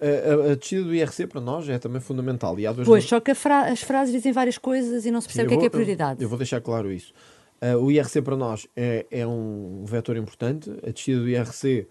A, 0.00 0.06
a, 0.06 0.52
a, 0.52 0.54
descida 0.54 0.84
do 0.84 0.94
IRC 0.94 1.26
para 1.26 1.40
nós 1.40 1.68
é 1.68 1.78
também 1.78 2.00
fundamental. 2.00 2.58
E 2.58 2.66
há 2.66 2.72
dois 2.72 2.86
pois, 2.86 3.04
só 3.04 3.18
que 3.18 3.34
fra 3.34 3.64
as 3.64 3.82
frases 3.82 4.14
dizem 4.14 4.32
várias 4.32 4.56
coisas 4.56 5.04
e 5.04 5.10
não 5.10 5.20
se 5.20 5.26
percebe 5.26 5.48
Sim, 5.48 5.56
o 5.56 5.58
que 5.58 5.60
vou, 5.60 5.66
é 5.66 5.70
que 5.70 5.76
é 5.76 5.78
prioridade. 5.78 6.22
Eu 6.22 6.28
vou 6.28 6.38
deixar 6.38 6.60
claro 6.60 6.90
isso. 6.92 7.12
Uh, 7.60 7.76
o 7.76 7.90
IRC 7.90 8.22
para 8.22 8.36
nós 8.36 8.68
é, 8.76 9.06
é 9.10 9.26
um 9.26 9.84
vetor 9.84 10.16
importante. 10.16 10.70
A 10.86 10.90
descida 10.90 11.20
do 11.20 11.28
IRC 11.28 11.88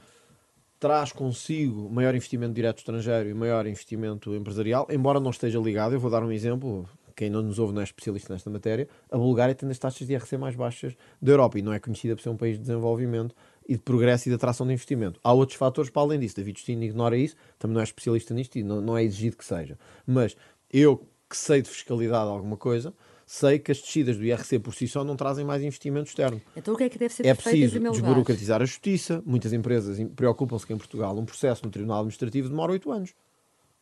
traz 0.80 1.12
consigo 1.12 1.90
maior 1.90 2.16
investimento 2.16 2.54
direto 2.54 2.80
estrangeiro 2.80 3.30
e 3.30 3.34
maior 3.34 3.66
investimento 3.68 4.34
empresarial, 4.34 4.88
embora 4.90 5.20
não 5.20 5.32
esteja 5.32 5.60
ligado. 5.60 5.94
Eu 5.94 6.00
vou 6.00 6.10
dar 6.10 6.24
um 6.24 6.32
exemplo. 6.32 6.88
Quem 7.16 7.32
não 7.32 7.42
nos 7.42 7.58
ouve 7.58 7.74
não 7.74 7.82
é 7.82 7.84
especialista 7.84 8.32
nesta 8.32 8.48
matéria. 8.48 8.88
A 9.12 9.18
Bulgária 9.18 9.56
tem 9.56 9.68
as 9.72 9.80
taxas 9.80 10.06
de 10.06 10.14
IRC 10.14 10.38
mais 10.38 10.56
baixas 10.56 10.96
da 11.20 11.32
Europa 11.32 11.58
e 11.58 11.64
não 11.64 11.74
é 11.74 11.80
conhecida 11.80 12.16
por 12.16 12.22
ser 12.22 12.30
um 12.30 12.38
país 12.38 12.58
de 12.58 12.62
desenvolvimento 12.62 13.36
e 13.68 13.74
de 13.74 13.82
progresso 13.82 14.28
e 14.28 14.30
de 14.30 14.36
atração 14.36 14.68
de 14.68 14.74
investimento. 14.74 15.20
Há 15.24 15.34
outros 15.34 15.58
fatores 15.58 15.90
para 15.90 16.04
além 16.04 16.20
disso. 16.20 16.36
David 16.36 16.60
Justino 16.60 16.84
ignora 16.84 17.18
isso, 17.18 17.36
também 17.58 17.74
não 17.74 17.82
é 17.82 17.84
especialista 17.84 18.36
nisto 18.36 18.58
e 18.58 18.64
não, 18.64 18.82
não 18.82 18.96
é 18.96 19.04
exigido 19.04 19.36
que 19.36 19.44
seja. 19.44 19.80
Mas 20.06 20.38
eu 20.72 21.04
que 21.28 21.36
sei 21.36 21.62
de 21.62 21.70
fiscalidade 21.70 22.30
alguma 22.30 22.56
coisa, 22.56 22.94
sei 23.30 23.60
que 23.60 23.74
as 23.74 23.82
descidas 23.82 24.18
do 24.18 24.24
IRC 24.24 24.58
por 24.60 24.74
si 24.74 24.88
só 24.88 25.04
não 25.04 25.18
trazem 25.18 25.44
mais 25.44 25.62
investimento 25.62 26.08
externo. 26.08 26.42
Então 26.56 26.74
o 26.74 26.78
que 26.78 26.86
é 26.86 26.90
que 26.90 26.98
deve 26.98 27.14
ser 27.14 27.26
É 27.26 27.34
preciso 27.34 27.78
desburocratizar 27.78 28.62
a 28.62 28.66
justiça. 28.66 29.22
Muitas 29.26 29.52
empresas 29.52 30.00
preocupam-se 30.16 30.66
que 30.66 30.72
em 30.72 30.78
Portugal 30.78 31.16
um 31.18 31.26
processo 31.26 31.66
no 31.66 31.70
Tribunal 31.70 32.00
Administrativo 32.00 32.48
demora 32.48 32.72
oito 32.72 32.90
anos, 32.90 33.14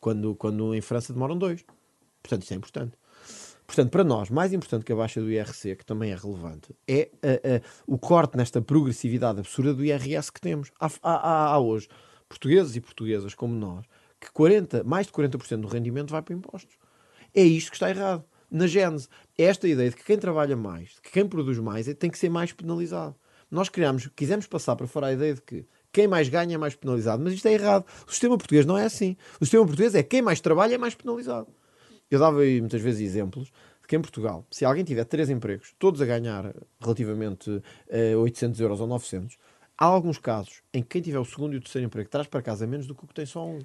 quando, 0.00 0.34
quando 0.34 0.74
em 0.74 0.80
França 0.80 1.12
demoram 1.12 1.38
dois. 1.38 1.64
Portanto, 2.20 2.42
isso 2.42 2.52
é 2.52 2.56
importante. 2.56 2.98
Portanto, 3.64 3.90
para 3.90 4.02
nós, 4.02 4.30
mais 4.30 4.52
importante 4.52 4.84
que 4.84 4.92
a 4.92 4.96
baixa 4.96 5.20
do 5.20 5.30
IRC, 5.30 5.76
que 5.76 5.86
também 5.86 6.10
é 6.10 6.16
relevante, 6.16 6.74
é 6.86 7.08
uh, 7.14 7.56
uh, 7.56 7.94
o 7.94 7.98
corte 7.98 8.36
nesta 8.36 8.60
progressividade 8.60 9.38
absurda 9.38 9.72
do 9.72 9.84
IRS 9.84 10.32
que 10.32 10.40
temos. 10.40 10.72
Há, 10.80 10.90
há, 11.02 11.52
há, 11.52 11.58
hoje 11.60 11.88
portugueses 12.28 12.74
e 12.74 12.80
portuguesas 12.80 13.34
como 13.34 13.54
nós 13.54 13.86
que 14.20 14.30
40, 14.32 14.82
mais 14.82 15.06
de 15.06 15.12
40% 15.12 15.60
do 15.60 15.68
rendimento 15.68 16.10
vai 16.10 16.22
para 16.22 16.34
impostos. 16.34 16.76
É 17.34 17.42
isto 17.42 17.70
que 17.70 17.76
está 17.76 17.90
errado. 17.90 18.24
Na 18.50 18.66
gênese, 18.66 19.08
é 19.36 19.44
esta 19.44 19.66
ideia 19.66 19.90
de 19.90 19.96
que 19.96 20.04
quem 20.04 20.18
trabalha 20.18 20.56
mais, 20.56 20.90
de 20.90 21.00
que 21.02 21.12
quem 21.12 21.26
produz 21.26 21.58
mais, 21.58 21.88
é, 21.88 21.94
tem 21.94 22.10
que 22.10 22.18
ser 22.18 22.28
mais 22.28 22.52
penalizado. 22.52 23.14
Nós 23.50 23.68
criamos, 23.68 24.08
quisemos 24.14 24.46
passar 24.46 24.76
para 24.76 24.86
fora 24.86 25.08
a 25.08 25.12
ideia 25.12 25.34
de 25.34 25.42
que 25.42 25.66
quem 25.92 26.06
mais 26.06 26.28
ganha 26.28 26.54
é 26.54 26.58
mais 26.58 26.74
penalizado, 26.74 27.22
mas 27.22 27.32
isto 27.32 27.46
é 27.46 27.52
errado. 27.52 27.86
O 28.06 28.10
sistema 28.10 28.36
português 28.36 28.66
não 28.66 28.76
é 28.76 28.84
assim. 28.84 29.16
O 29.40 29.44
sistema 29.44 29.64
português 29.64 29.94
é 29.94 30.02
quem 30.02 30.20
mais 30.20 30.40
trabalha 30.40 30.74
é 30.74 30.78
mais 30.78 30.94
penalizado. 30.94 31.48
Eu 32.10 32.18
dava 32.18 32.40
aí 32.40 32.60
muitas 32.60 32.80
vezes 32.80 33.00
exemplos 33.00 33.46
de 33.46 33.88
que 33.88 33.96
em 33.96 34.00
Portugal, 34.00 34.44
se 34.50 34.64
alguém 34.64 34.84
tiver 34.84 35.04
três 35.04 35.30
empregos, 35.30 35.74
todos 35.78 36.00
a 36.00 36.06
ganhar 36.06 36.54
relativamente 36.80 37.50
uh, 37.50 37.62
eh, 37.88 38.16
800 38.16 38.60
euros 38.60 38.80
ou 38.80 38.86
900, 38.86 39.38
há 39.78 39.84
alguns 39.84 40.18
casos 40.18 40.62
em 40.72 40.82
que 40.82 40.88
quem 40.88 41.02
tiver 41.02 41.18
o 41.18 41.24
segundo 41.24 41.54
e 41.54 41.56
o 41.56 41.60
terceiro 41.60 41.86
emprego 41.86 42.08
traz 42.08 42.26
para 42.26 42.42
casa 42.42 42.66
menos 42.66 42.86
do 42.86 42.94
que 42.94 43.04
o 43.04 43.06
que 43.06 43.14
tem 43.14 43.26
só 43.26 43.46
um. 43.46 43.60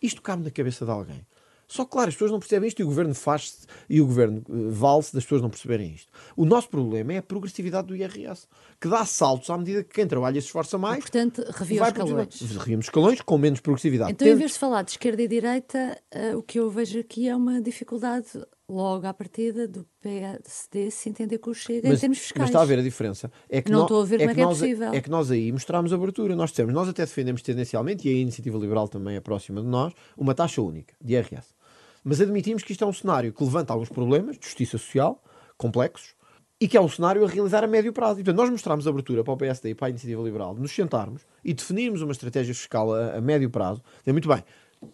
Isto 0.00 0.22
cabe 0.22 0.44
na 0.44 0.50
cabeça 0.50 0.84
de 0.84 0.90
alguém. 0.90 1.26
Só 1.68 1.84
que, 1.84 1.90
claro, 1.90 2.08
as 2.08 2.14
pessoas 2.14 2.30
não 2.30 2.38
percebem 2.38 2.66
isto 2.66 2.80
e 2.80 2.82
o 2.82 2.86
governo 2.86 3.14
faz 3.14 3.66
e 3.88 4.00
o 4.00 4.06
governo 4.06 4.42
uh, 4.48 4.70
vale-se 4.70 5.12
das 5.12 5.22
pessoas 5.22 5.42
não 5.42 5.50
perceberem 5.50 5.92
isto. 5.92 6.10
O 6.34 6.46
nosso 6.46 6.68
problema 6.70 7.12
é 7.12 7.18
a 7.18 7.22
progressividade 7.22 7.88
do 7.88 7.94
IRS, 7.94 8.46
que 8.80 8.88
dá 8.88 9.04
saltos 9.04 9.50
à 9.50 9.58
medida 9.58 9.84
que 9.84 9.94
quem 9.94 10.06
trabalha 10.06 10.40
se 10.40 10.46
esforça 10.46 10.78
mais. 10.78 10.98
E, 10.98 11.00
portanto, 11.02 11.44
revia 11.50 11.82
os 11.82 11.88
escalões. 11.88 12.40
Revíamos 12.40 12.86
escalões 12.86 13.20
com 13.20 13.36
menos 13.36 13.60
progressividade. 13.60 14.12
Então, 14.12 14.26
em 14.26 14.34
vez 14.34 14.52
de 14.52 14.58
falar 14.58 14.82
de 14.82 14.92
esquerda 14.92 15.22
e 15.22 15.28
direita, 15.28 16.00
uh, 16.14 16.38
o 16.38 16.42
que 16.42 16.58
eu 16.58 16.70
vejo 16.70 16.98
aqui 16.98 17.28
é 17.28 17.36
uma 17.36 17.60
dificuldade 17.60 18.28
logo 18.70 19.06
à 19.06 19.14
partida 19.14 19.66
do 19.66 19.86
PSD 20.00 20.90
se 20.90 21.08
entender 21.08 21.38
com 21.38 21.50
o 21.50 21.54
Chega 21.54 21.88
mas, 21.88 21.98
em 21.98 22.00
termos 22.00 22.18
fiscais. 22.18 22.40
Mas 22.40 22.48
está 22.50 22.60
a 22.60 22.64
ver 22.64 22.78
a 22.78 22.82
diferença. 22.82 23.32
É 23.48 23.62
que 23.62 23.70
não 23.70 23.82
estou 23.82 24.02
a 24.02 24.04
ver 24.04 24.16
é 24.16 24.18
como 24.18 24.30
é 24.30 24.34
que 24.34 24.40
é 24.40 24.44
nós, 24.44 24.58
possível. 24.58 24.92
É 24.92 25.00
que 25.00 25.10
nós 25.10 25.30
aí 25.30 25.50
mostramos 25.50 25.92
abertura. 25.92 26.36
Nós 26.36 26.50
dissemos, 26.50 26.74
nós 26.74 26.88
até 26.88 27.04
defendemos 27.04 27.40
tendencialmente, 27.40 28.06
e 28.06 28.10
a 28.10 28.14
iniciativa 28.14 28.58
liberal 28.58 28.88
também 28.88 29.16
é 29.16 29.20
próxima 29.20 29.62
de 29.62 29.66
nós, 29.66 29.92
uma 30.16 30.34
taxa 30.34 30.60
única 30.60 30.94
de 31.02 31.14
IRS. 31.14 31.57
Mas 32.04 32.20
admitimos 32.20 32.62
que 32.62 32.72
isto 32.72 32.84
é 32.84 32.86
um 32.86 32.92
cenário 32.92 33.32
que 33.32 33.42
levanta 33.42 33.72
alguns 33.72 33.88
problemas 33.88 34.38
de 34.38 34.46
justiça 34.46 34.78
social 34.78 35.22
complexos 35.56 36.14
e 36.60 36.66
que 36.66 36.76
é 36.76 36.80
um 36.80 36.88
cenário 36.88 37.24
a 37.24 37.28
realizar 37.28 37.62
a 37.62 37.66
médio 37.66 37.92
prazo. 37.92 38.20
E, 38.20 38.24
portanto, 38.24 38.40
nós 38.40 38.50
mostramos 38.50 38.86
abertura 38.86 39.22
para 39.22 39.32
o 39.32 39.36
PSD 39.36 39.70
e 39.70 39.74
para 39.74 39.88
a 39.88 39.90
iniciativa 39.90 40.22
liberal 40.22 40.54
de 40.54 40.60
nos 40.60 40.72
sentarmos 40.72 41.22
e 41.44 41.54
definirmos 41.54 42.02
uma 42.02 42.12
estratégia 42.12 42.54
fiscal 42.54 42.92
a, 42.92 43.16
a 43.16 43.20
médio 43.20 43.48
prazo. 43.48 43.82
É 44.04 44.12
muito 44.12 44.28
bem. 44.28 44.42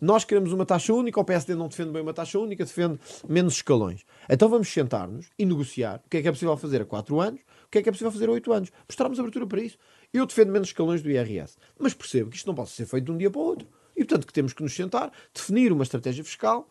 Nós 0.01 0.25
queremos 0.25 0.53
uma 0.53 0.65
taxa 0.65 0.95
única, 0.95 1.21
o 1.21 1.25
PSD 1.25 1.55
não 1.55 1.69
defende 1.69 1.91
bem 1.91 2.03
uma 2.03 2.15
taxa 2.15 2.39
única, 2.39 2.65
defende 2.65 2.99
menos 3.29 3.55
escalões. 3.55 4.05
Então 4.29 4.49
vamos 4.49 4.69
sentar-nos 4.69 5.31
e 5.39 5.45
negociar 5.45 6.01
o 6.05 6.09
que 6.09 6.19
é 6.19 6.23
que 6.23 6.29
é 6.29 6.33
possível 6.33 6.57
fazer 6.57 6.81
a 6.83 6.85
4 6.87 7.21
anos, 7.21 7.41
o 7.67 7.71
que 7.71 7.79
é 7.79 7.83
que 7.83 7.89
é 7.89 7.93
possível 7.93 8.11
fazer 8.11 8.29
a 8.29 8.33
8 8.33 8.53
anos. 8.53 8.73
Mostrarmos 8.89 9.21
abertura 9.21 9.47
para 9.47 9.61
isso. 9.61 9.79
Eu 10.13 10.27
defendo 10.27 10.53
menos 10.53 10.69
escalões 10.69 11.03
do 11.03 11.11
IRS, 11.11 11.57
mas 11.79 11.93
percebo 11.93 12.31
que 12.31 12.37
isto 12.37 12.47
não 12.47 12.55
pode 12.55 12.71
ser 12.71 12.87
feito 12.87 13.05
de 13.05 13.13
um 13.13 13.17
dia 13.19 13.31
para 13.31 13.41
o 13.41 13.45
outro. 13.45 13.69
E 13.97 14.05
portanto 14.05 14.27
que 14.27 14.33
temos 14.33 14.53
que 14.53 14.63
nos 14.63 14.75
sentar, 14.75 15.13
definir 15.33 15.71
uma 15.73 15.83
estratégia 15.83 16.25
fiscal. 16.25 16.69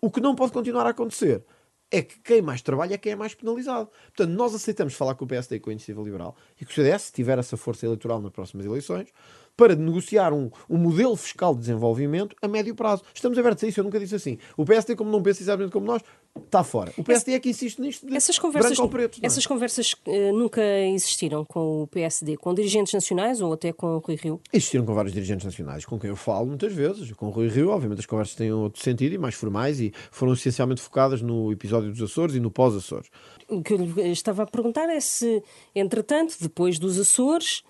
O 0.00 0.10
que 0.10 0.20
não 0.20 0.34
pode 0.34 0.52
continuar 0.52 0.86
a 0.86 0.90
acontecer 0.90 1.44
é 1.90 2.02
que 2.02 2.20
quem 2.20 2.40
mais 2.40 2.62
trabalha 2.62 2.94
é 2.94 2.98
quem 2.98 3.12
é 3.12 3.16
mais 3.16 3.34
penalizado. 3.34 3.90
Portanto, 4.14 4.30
nós 4.30 4.54
aceitamos 4.54 4.94
falar 4.94 5.14
com 5.14 5.24
o 5.24 5.28
PSD 5.28 5.56
e 5.56 5.60
com 5.60 5.70
a 5.70 5.72
Iniciativa 5.72 6.02
Liberal 6.02 6.36
e 6.60 6.64
que 6.64 6.70
o 6.70 6.74
CDS, 6.74 7.02
se 7.02 7.12
tiver 7.12 7.38
essa 7.38 7.56
força 7.56 7.84
eleitoral 7.84 8.20
nas 8.20 8.32
próximas 8.32 8.64
eleições, 8.64 9.12
para 9.60 9.76
negociar 9.76 10.32
um, 10.32 10.50
um 10.70 10.78
modelo 10.78 11.14
fiscal 11.14 11.52
de 11.52 11.60
desenvolvimento 11.60 12.34
a 12.40 12.48
médio 12.48 12.74
prazo. 12.74 13.02
Estamos 13.12 13.36
abertos 13.36 13.62
a 13.62 13.66
isso, 13.66 13.78
eu 13.78 13.84
nunca 13.84 14.00
disse 14.00 14.14
assim. 14.14 14.38
O 14.56 14.64
PSD, 14.64 14.96
como 14.96 15.10
não 15.10 15.22
pensa 15.22 15.42
exatamente 15.42 15.70
como 15.70 15.84
nós, 15.84 16.00
está 16.46 16.64
fora. 16.64 16.90
O 16.96 17.04
PSD 17.04 17.34
é 17.34 17.38
que 17.38 17.50
insiste 17.50 17.78
nisto 17.78 18.06
de 18.06 18.16
essas 18.16 18.38
conversas, 18.38 18.70
branco 18.70 18.82
ao 18.84 18.88
preto. 18.88 19.20
é? 19.22 19.26
Essas 19.26 19.46
conversas 19.46 19.92
uh, 19.92 20.32
nunca 20.32 20.62
existiram 20.62 21.44
com 21.44 21.82
o 21.82 21.86
PSD, 21.88 22.38
com 22.38 22.54
dirigentes 22.54 22.94
nacionais 22.94 23.42
ou 23.42 23.52
até 23.52 23.70
com 23.70 23.96
o 23.96 23.98
Rui 23.98 24.16
Rio? 24.16 24.40
Existiram 24.50 24.86
com 24.86 24.94
vários 24.94 25.12
dirigentes 25.12 25.44
nacionais, 25.44 25.84
com 25.84 25.98
quem 25.98 26.08
eu 26.08 26.16
falo 26.16 26.46
muitas 26.46 26.72
vezes. 26.72 27.12
Com 27.12 27.26
o 27.26 27.30
Rui 27.30 27.48
Rio, 27.48 27.68
obviamente, 27.68 27.98
as 27.98 28.06
conversas 28.06 28.34
têm 28.34 28.50
outro 28.50 28.82
sentido 28.82 29.14
e 29.14 29.18
mais 29.18 29.34
formais 29.34 29.78
e 29.78 29.92
foram 30.10 30.32
essencialmente 30.32 30.80
focadas 30.80 31.20
no 31.20 31.52
episódio 31.52 31.90
dos 31.90 32.00
Açores 32.00 32.34
e 32.34 32.40
no 32.40 32.50
pós-Açores. 32.50 33.10
O 33.46 33.62
que 33.62 33.74
eu 33.74 33.76
lhe 33.76 34.10
estava 34.10 34.44
a 34.44 34.46
perguntar 34.46 34.88
é 34.88 35.00
se, 35.00 35.42
entretanto, 35.74 36.36
depois 36.40 36.78
dos 36.78 36.98
Açores, 36.98 37.62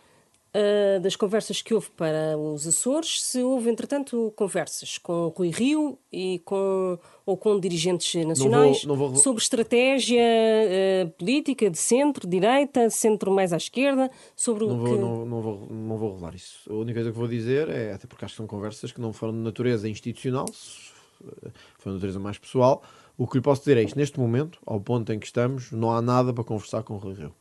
Uh, 0.52 0.98
das 0.98 1.14
conversas 1.14 1.62
que 1.62 1.72
houve 1.72 1.88
para 1.90 2.36
os 2.36 2.66
Açores, 2.66 3.22
se 3.22 3.40
houve, 3.40 3.70
entretanto, 3.70 4.32
conversas 4.34 4.98
com 4.98 5.26
o 5.26 5.28
Rui 5.28 5.50
Rio 5.50 5.96
e 6.12 6.40
com, 6.44 6.98
ou 7.24 7.36
com 7.36 7.60
dirigentes 7.60 8.12
nacionais 8.26 8.84
não 8.84 8.96
vou, 8.96 9.06
não 9.06 9.14
vou... 9.14 9.22
sobre 9.22 9.40
estratégia 9.40 10.20
uh, 10.20 11.10
política 11.10 11.70
de 11.70 11.78
centro, 11.78 12.26
direita, 12.26 12.90
centro 12.90 13.30
mais 13.30 13.52
à 13.52 13.58
esquerda, 13.58 14.10
sobre 14.34 14.66
não 14.66 14.74
o 14.74 14.78
vou, 14.78 14.86
que... 14.88 15.00
Não, 15.00 15.24
não, 15.24 15.40
vou, 15.40 15.68
não 15.70 15.96
vou 15.96 16.10
rolar 16.16 16.34
isso. 16.34 16.68
A 16.68 16.74
única 16.74 16.94
coisa 16.94 17.12
que 17.12 17.18
vou 17.18 17.28
dizer 17.28 17.68
é, 17.68 17.92
até 17.92 18.08
porque 18.08 18.24
acho 18.24 18.34
que 18.34 18.38
são 18.38 18.48
conversas 18.48 18.90
que 18.90 19.00
não 19.00 19.12
foram 19.12 19.32
de 19.32 19.38
natureza 19.38 19.88
institucional, 19.88 20.46
foram 21.78 21.94
de 21.96 22.00
natureza 22.00 22.18
mais 22.18 22.38
pessoal, 22.38 22.82
o 23.16 23.24
que 23.26 23.36
lhe 23.36 23.42
posso 23.42 23.60
dizer 23.60 23.76
é 23.76 23.82
isto, 23.84 23.96
neste 23.96 24.18
momento, 24.18 24.58
ao 24.66 24.80
ponto 24.80 25.12
em 25.12 25.18
que 25.20 25.26
estamos, 25.26 25.70
não 25.70 25.92
há 25.92 26.02
nada 26.02 26.32
para 26.32 26.42
conversar 26.42 26.82
com 26.82 26.94
o 26.94 26.96
Rui 26.96 27.14
Rio. 27.14 27.34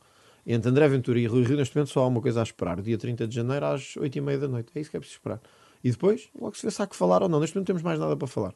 Entre 0.52 0.68
André 0.68 0.88
Ventura 0.88 1.18
e 1.20 1.26
Rui 1.26 1.44
Rio, 1.44 1.56
neste 1.56 1.76
momento, 1.76 1.90
só 1.92 2.00
há 2.00 2.06
uma 2.08 2.20
coisa 2.20 2.40
a 2.40 2.42
esperar. 2.42 2.82
Dia 2.82 2.98
30 2.98 3.28
de 3.28 3.34
janeiro, 3.36 3.66
às 3.66 3.94
8h30 3.94 4.38
da 4.38 4.48
noite. 4.48 4.72
É 4.74 4.80
isso 4.80 4.90
que 4.90 4.96
é 4.96 5.00
preciso 5.00 5.18
esperar. 5.18 5.40
E 5.82 5.92
depois, 5.92 6.28
logo 6.38 6.56
se 6.56 6.66
vê 6.66 6.72
se 6.72 6.82
há 6.82 6.88
que 6.88 6.96
falar 6.96 7.22
ou 7.22 7.28
não. 7.28 7.38
Neste 7.38 7.54
momento, 7.54 7.68
não 7.68 7.74
temos 7.74 7.82
mais 7.82 8.00
nada 8.00 8.16
para 8.16 8.26
falar. 8.26 8.52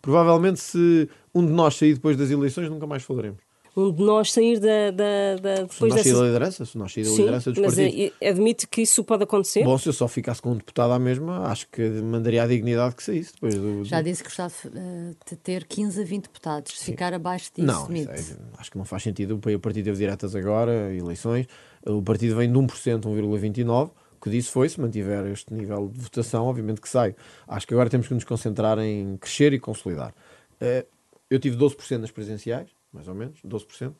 Provavelmente, 0.00 0.58
se 0.58 1.06
um 1.34 1.44
de 1.44 1.52
nós 1.52 1.76
sair 1.76 1.94
depois 1.94 2.16
das 2.16 2.30
eleições, 2.30 2.70
nunca 2.70 2.86
mais 2.86 3.02
falaremos. 3.02 3.42
Um 3.76 3.92
de 3.92 4.02
nós 4.04 4.32
sair 4.32 4.60
da. 4.60 4.90
da, 4.92 5.36
da 5.40 5.54
depois 5.62 5.74
se 5.74 5.80
nós 5.82 5.94
dessas... 5.94 6.04
sair 6.12 6.20
da 6.20 6.26
liderança, 6.26 6.64
se 6.64 6.78
nós 6.78 6.92
sair 6.92 7.02
da 7.04 7.10
Sim, 7.10 7.16
liderança 7.18 7.50
dos 7.52 7.60
mas 7.60 7.74
partidos. 7.74 8.12
eh, 8.20 8.28
admite 8.28 8.66
que 8.68 8.82
isso 8.82 9.02
pode 9.02 9.24
acontecer? 9.24 9.64
Bom, 9.64 9.76
se 9.78 9.88
eu 9.88 9.92
só 9.92 10.06
ficasse 10.06 10.40
com 10.40 10.52
um 10.52 10.56
deputado 10.56 10.92
à 10.92 10.98
mesma, 10.98 11.46
acho 11.48 11.66
que 11.68 11.82
mandaria 11.82 12.42
a 12.44 12.46
dignidade 12.46 12.94
que 12.94 13.02
saísse. 13.02 13.32
Depois 13.34 13.54
do, 13.56 13.84
Já 13.84 14.00
disse 14.00 14.22
que 14.22 14.28
gostava 14.28 14.52
uh, 14.66 15.16
de 15.28 15.36
ter 15.36 15.64
15 15.64 16.00
a 16.00 16.04
20 16.04 16.22
deputados. 16.24 16.78
Se 16.78 16.84
ficar 16.84 17.12
abaixo 17.12 17.50
disso, 17.54 17.66
Não, 17.66 17.88
é- 17.92 18.36
acho 18.58 18.70
que 18.70 18.78
não 18.78 18.84
faz 18.84 19.02
sentido. 19.02 19.34
O 19.34 19.58
partido 19.60 19.84
teve 19.86 19.98
diretas 19.98 20.36
agora, 20.36 20.94
eleições. 20.94 21.46
O 21.84 22.00
partido 22.02 22.36
vem 22.36 22.50
de 22.52 22.56
1%, 22.58 23.00
1,29%. 23.06 23.90
O 24.16 24.24
que 24.24 24.30
disse 24.30 24.50
foi, 24.50 24.68
se 24.68 24.80
mantiver 24.80 25.26
este 25.26 25.52
nível 25.52 25.90
de 25.92 26.00
votação, 26.00 26.46
obviamente 26.46 26.80
que 26.80 26.88
sai. 26.88 27.14
Acho 27.46 27.66
que 27.66 27.74
agora 27.74 27.90
temos 27.90 28.08
que 28.08 28.14
nos 28.14 28.24
concentrar 28.24 28.78
em 28.78 29.16
crescer 29.18 29.52
e 29.52 29.58
consolidar. 29.58 30.14
Eh, 30.60 30.86
Eu 31.28 31.38
tive 31.40 31.56
12% 31.56 31.98
nas 31.98 32.10
presenciais, 32.10 32.68
mais 32.94 33.08
ou 33.08 33.14
menos, 33.14 33.40
12%. 33.42 33.92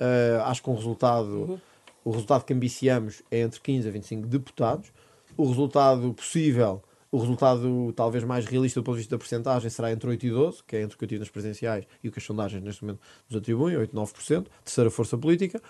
Eh, 0.00 0.40
acho 0.44 0.62
que 0.62 0.70
um 0.70 0.74
resultado, 0.74 1.60
o 2.02 2.10
resultado 2.10 2.44
que 2.44 2.54
ambiciamos 2.54 3.22
é 3.30 3.40
entre 3.40 3.60
15 3.60 3.88
a 3.88 3.90
25 3.90 4.26
deputados. 4.26 4.90
O 5.36 5.46
resultado 5.46 6.12
possível, 6.14 6.82
o 7.12 7.18
resultado 7.18 7.92
talvez 7.94 8.24
mais 8.24 8.46
realista 8.46 8.80
do 8.80 8.84
ponto 8.84 8.94
de 8.94 9.00
vista 9.00 9.14
da 9.14 9.18
porcentagem 9.18 9.68
será 9.68 9.92
entre 9.92 10.08
8 10.08 10.26
e 10.26 10.30
12, 10.30 10.64
que 10.66 10.76
é 10.76 10.82
entre 10.82 10.94
o 10.94 10.98
que 10.98 11.04
eu 11.04 11.08
tive 11.08 11.18
nas 11.20 11.28
presenciais 11.28 11.84
e 12.02 12.08
o 12.08 12.12
que 12.12 12.18
as 12.18 12.24
sondagens 12.24 12.62
neste 12.62 12.82
momento 12.82 13.00
nos 13.28 13.38
atribuem, 13.38 13.76
8, 13.76 13.94
9%, 13.94 14.46
terceira 14.64 14.90
força 14.90 15.18
política. 15.18 15.60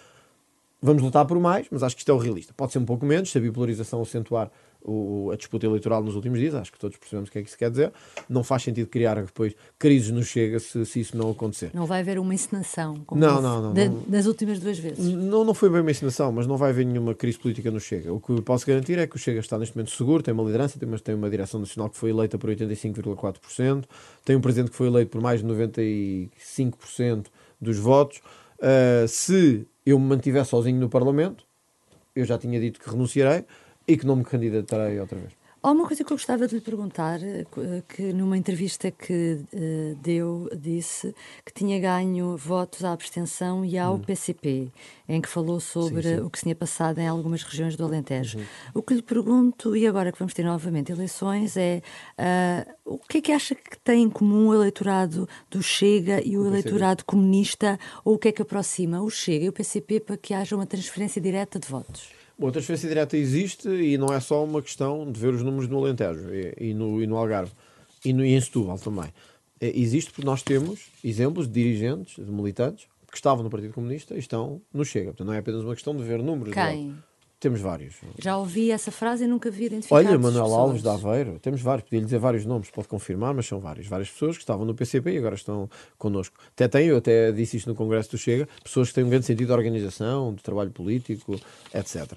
Vamos 0.80 1.02
lutar 1.02 1.26
por 1.26 1.38
mais, 1.38 1.66
mas 1.70 1.82
acho 1.82 1.94
que 1.94 2.00
isto 2.00 2.10
é 2.10 2.14
o 2.14 2.18
realista. 2.18 2.54
Pode 2.56 2.72
ser 2.72 2.78
um 2.78 2.86
pouco 2.86 3.04
menos, 3.04 3.30
se 3.30 3.36
a 3.36 3.40
bipolarização 3.40 4.00
acentuar 4.00 4.50
o- 4.82 5.30
a 5.32 5.36
disputa 5.36 5.66
eleitoral 5.66 6.02
nos 6.02 6.14
últimos 6.16 6.38
dias, 6.38 6.54
acho 6.54 6.72
que 6.72 6.78
todos 6.78 6.96
percebemos 6.96 7.28
o 7.28 7.32
que 7.32 7.38
é 7.38 7.42
que 7.42 7.48
isso 7.48 7.58
quer 7.58 7.70
dizer. 7.70 7.92
Não 8.28 8.42
faz 8.42 8.62
sentido 8.62 8.86
criar 8.88 9.14
depois 9.22 9.54
crises 9.78 10.10
no 10.10 10.22
Chega 10.22 10.58
se, 10.58 10.84
se 10.86 11.00
isso 11.00 11.16
não 11.16 11.30
acontecer. 11.30 11.70
Não 11.74 11.86
vai 11.86 12.00
haver 12.00 12.18
uma 12.18 12.34
encenação 12.34 12.96
como 13.06 13.20
Não, 13.20 13.40
não, 13.42 13.62
não, 13.62 13.74
da- 13.74 13.88
não. 13.88 14.02
das 14.06 14.26
últimas 14.26 14.58
duas 14.60 14.78
vezes. 14.78 15.12
Não, 15.14 15.44
não 15.44 15.54
foi 15.54 15.68
bem 15.70 15.80
uma 15.80 15.90
ensinação, 15.90 16.30
mas 16.32 16.46
não 16.46 16.56
vai 16.56 16.70
haver 16.70 16.86
nenhuma 16.86 17.14
crise 17.14 17.38
política 17.38 17.70
no 17.70 17.78
Chega. 17.80 18.12
O 18.12 18.20
que 18.20 18.30
eu 18.32 18.42
posso 18.42 18.66
garantir 18.66 18.98
é 18.98 19.06
que 19.06 19.16
o 19.16 19.18
Chega 19.18 19.40
está 19.40 19.58
neste 19.58 19.76
momento 19.76 19.90
seguro, 19.90 20.22
tem 20.22 20.32
uma 20.34 20.42
liderança, 20.44 20.78
tem 20.78 20.88
uma, 20.88 20.98
tem 20.98 21.14
uma 21.14 21.28
direção 21.30 21.60
nacional 21.60 21.90
que 21.90 21.96
foi 21.96 22.10
eleita 22.10 22.38
por 22.38 22.50
85,4%, 22.50 23.84
tem 24.24 24.36
um 24.36 24.40
presidente 24.40 24.70
que 24.70 24.76
foi 24.76 24.86
eleito 24.86 25.10
por 25.10 25.20
mais 25.20 25.40
de 25.40 25.46
95% 25.46 27.26
dos 27.60 27.78
votos. 27.78 28.18
Uh, 28.58 29.08
se 29.08 29.66
eu 29.86 29.98
me 29.98 30.06
mantiver 30.06 30.44
sozinho 30.44 30.78
no 30.78 30.88
Parlamento, 30.88 31.44
eu 32.14 32.24
já 32.24 32.36
tinha 32.36 32.60
dito 32.60 32.80
que 32.80 32.90
renunciarei 32.90 33.44
e 33.90 33.96
que 33.96 34.06
não 34.06 34.16
me 34.16 34.24
candidatarei 34.24 35.00
outra 35.00 35.18
vez. 35.18 35.32
Há 35.62 35.72
uma 35.72 35.86
coisa 35.86 36.02
que 36.02 36.10
eu 36.10 36.16
gostava 36.16 36.48
de 36.48 36.54
lhe 36.54 36.60
perguntar, 36.62 37.20
eh, 37.22 37.44
que 37.86 38.14
numa 38.14 38.38
entrevista 38.38 38.90
que 38.90 39.40
eh, 39.52 39.94
deu, 40.02 40.48
disse 40.56 41.14
que 41.44 41.52
tinha 41.52 41.78
ganho 41.78 42.34
votos 42.34 42.82
à 42.82 42.94
abstenção 42.94 43.62
e 43.62 43.76
ao 43.76 43.98
PCP, 43.98 44.72
em 45.06 45.20
que 45.20 45.28
falou 45.28 45.60
sobre 45.60 45.98
Hum. 45.98 46.02
Sim, 46.02 46.16
sim. 46.16 46.20
o 46.22 46.30
que 46.30 46.38
se 46.38 46.44
tinha 46.44 46.54
passado 46.54 46.98
em 46.98 47.06
algumas 47.06 47.42
regiões 47.42 47.76
do 47.76 47.84
Alentejo. 47.84 48.38
Uhum. 48.38 48.44
O 48.72 48.82
que 48.82 48.94
lhe 48.94 49.02
pergunto, 49.02 49.76
e 49.76 49.86
agora 49.86 50.10
que 50.10 50.18
vamos 50.18 50.32
ter 50.32 50.44
novamente 50.44 50.92
eleições, 50.92 51.54
é 51.58 51.82
ah, 52.16 52.66
o 52.86 52.96
que 52.96 53.18
é 53.18 53.20
que 53.20 53.30
acha 53.32 53.54
que 53.54 53.78
tem 53.80 54.04
em 54.04 54.08
comum 54.08 54.48
o 54.48 54.54
eleitorado 54.54 55.28
do 55.50 55.62
Chega 55.62 56.22
e 56.26 56.38
o 56.38 56.44
PCP. 56.44 56.48
eleitorado 56.48 57.04
comunista, 57.04 57.78
ou 58.02 58.14
o 58.14 58.18
que 58.18 58.28
é 58.28 58.32
que 58.32 58.40
aproxima 58.40 59.02
o 59.02 59.10
Chega 59.10 59.44
e 59.44 59.48
o 59.50 59.52
PCP 59.52 60.00
para 60.00 60.16
que 60.16 60.32
haja 60.32 60.56
uma 60.56 60.64
transferência 60.64 61.20
direta 61.20 61.58
de 61.58 61.68
votos? 61.68 62.19
Bom, 62.40 62.48
a 62.48 62.52
transferência 62.52 62.88
direta 62.88 63.18
existe 63.18 63.68
e 63.68 63.98
não 63.98 64.14
é 64.14 64.18
só 64.18 64.42
uma 64.42 64.62
questão 64.62 65.12
de 65.12 65.20
ver 65.20 65.34
os 65.34 65.42
números 65.42 65.68
no 65.68 65.76
Alentejo 65.76 66.32
e, 66.32 66.70
e 66.70 66.72
no, 66.72 67.02
e 67.02 67.06
no 67.06 67.18
Algarve 67.18 67.52
e, 68.02 68.14
no, 68.14 68.24
e 68.24 68.32
em 68.32 68.40
Setúbal 68.40 68.78
também. 68.78 69.12
É, 69.60 69.78
existe 69.78 70.10
porque 70.10 70.24
nós 70.24 70.42
temos 70.42 70.86
exemplos 71.04 71.46
de 71.46 71.52
dirigentes, 71.52 72.16
de 72.16 72.32
militantes, 72.32 72.86
que 73.10 73.16
estavam 73.18 73.44
no 73.44 73.50
Partido 73.50 73.74
Comunista 73.74 74.14
e 74.14 74.20
estão 74.20 74.62
no 74.72 74.86
Chega. 74.86 75.08
Portanto, 75.08 75.26
não 75.26 75.34
é 75.34 75.38
apenas 75.38 75.62
uma 75.62 75.74
questão 75.74 75.94
de 75.94 76.02
ver 76.02 76.22
números. 76.22 76.54
Quem? 76.54 76.86
não. 76.86 77.09
Temos 77.40 77.62
vários. 77.62 77.94
Já 78.18 78.36
ouvi 78.36 78.70
essa 78.70 78.90
frase 78.90 79.24
e 79.24 79.26
nunca 79.26 79.50
vi 79.50 79.64
identificado. 79.64 80.06
Olha, 80.06 80.18
Manuel 80.18 80.54
Alves 80.54 80.82
de 80.82 80.88
Aveiro, 80.90 81.38
temos 81.38 81.62
vários, 81.62 81.88
podia 81.88 82.04
dizer 82.04 82.18
vários 82.18 82.44
nomes, 82.44 82.70
pode 82.70 82.86
confirmar, 82.86 83.32
mas 83.32 83.46
são 83.46 83.58
vários. 83.58 83.86
Várias 83.86 84.10
pessoas 84.10 84.36
que 84.36 84.42
estavam 84.42 84.66
no 84.66 84.74
PCP 84.74 85.12
e 85.12 85.16
agora 85.16 85.36
estão 85.36 85.68
connosco. 85.96 86.36
Até 86.52 86.68
tem, 86.68 86.88
eu 86.88 86.98
até 86.98 87.32
disse 87.32 87.56
isto 87.56 87.66
no 87.70 87.74
Congresso 87.74 88.10
do 88.10 88.18
Chega, 88.18 88.46
pessoas 88.62 88.90
que 88.90 88.94
têm 88.94 89.04
um 89.04 89.08
grande 89.08 89.24
sentido 89.24 89.46
de 89.46 89.52
organização, 89.54 90.34
de 90.34 90.42
trabalho 90.42 90.70
político, 90.70 91.40
etc. 91.72 92.12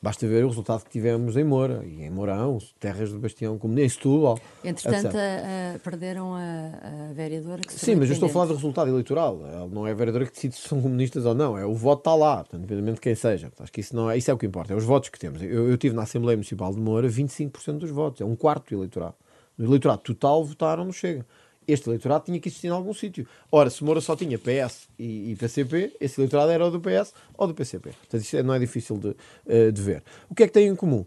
Basta 0.00 0.26
ver 0.28 0.44
o 0.44 0.48
resultado 0.48 0.84
que 0.84 0.90
tivemos 0.90 1.36
em 1.36 1.42
Moura, 1.42 1.82
e 1.84 2.02
em 2.04 2.10
Mourão, 2.10 2.58
terras 2.78 3.10
do 3.12 3.18
Bastião, 3.18 3.58
como 3.58 3.76
em 3.80 3.88
Setúbal, 3.88 4.38
Entretanto, 4.62 5.16
a- 5.16 5.74
a- 5.74 5.78
perderam 5.80 6.34
a, 6.34 7.08
a 7.10 7.12
vereadora 7.12 7.60
que 7.62 7.72
se 7.72 7.80
Sim, 7.80 7.96
mas 7.96 8.08
eu 8.08 8.12
estou 8.14 8.28
a 8.28 8.32
falar 8.32 8.46
do 8.46 8.54
resultado 8.54 8.88
eleitoral. 8.88 9.40
Ela 9.44 9.66
não 9.66 9.84
é 9.86 9.90
a 9.90 9.94
vereadora 9.94 10.24
que 10.26 10.32
decide 10.32 10.54
se 10.54 10.68
são 10.68 10.80
comunistas 10.80 11.26
ou 11.26 11.34
não. 11.34 11.58
É 11.58 11.66
o 11.66 11.74
voto 11.74 12.00
está 12.02 12.14
lá, 12.14 12.36
portanto, 12.36 12.62
independente 12.62 12.94
de 12.94 13.00
quem 13.00 13.14
seja. 13.16 13.50
Acho 13.58 13.72
que 13.72 13.80
isso, 13.80 13.96
não 13.96 14.08
é, 14.08 14.16
isso 14.16 14.30
é 14.30 14.34
o 14.34 14.38
que 14.38 14.46
importa. 14.46 14.72
É 14.72 14.76
os 14.76 14.84
votos 14.84 15.08
que 15.08 15.18
temos. 15.18 15.42
Eu, 15.42 15.68
eu 15.68 15.76
tive 15.76 15.96
na 15.96 16.02
Assembleia 16.04 16.36
Municipal 16.36 16.72
de 16.72 16.78
Moura 16.80 17.08
25% 17.08 17.78
dos 17.78 17.90
votos. 17.90 18.20
É 18.20 18.24
um 18.24 18.36
quarto 18.36 18.68
do 18.72 18.78
eleitorado. 18.80 19.14
No 19.58 19.64
eleitorado 19.66 20.02
total 20.02 20.44
votaram 20.44 20.84
no 20.84 20.92
Chega. 20.92 21.26
Este 21.68 21.86
eleitorado 21.88 22.24
tinha 22.24 22.40
que 22.40 22.48
existir 22.48 22.68
em 22.68 22.70
algum 22.70 22.94
sítio. 22.94 23.28
Ora, 23.52 23.68
se 23.68 23.84
Moura 23.84 24.00
só 24.00 24.16
tinha 24.16 24.38
PS 24.38 24.88
e, 24.98 25.32
e 25.32 25.36
PCP, 25.36 25.94
esse 26.00 26.18
eleitorado 26.18 26.50
era 26.50 26.64
ou 26.64 26.70
do 26.70 26.80
PS 26.80 27.12
ou 27.36 27.46
do 27.46 27.54
PCP. 27.54 27.90
Portanto, 27.90 28.22
isto 28.22 28.36
é- 28.38 28.42
não 28.42 28.54
é 28.54 28.58
difícil 28.58 28.96
de, 28.96 29.14
eh, 29.46 29.70
de 29.70 29.82
ver. 29.82 30.02
O 30.30 30.34
que 30.34 30.44
é 30.44 30.46
que 30.46 30.52
tem 30.52 30.66
em 30.66 30.74
comum? 30.74 31.04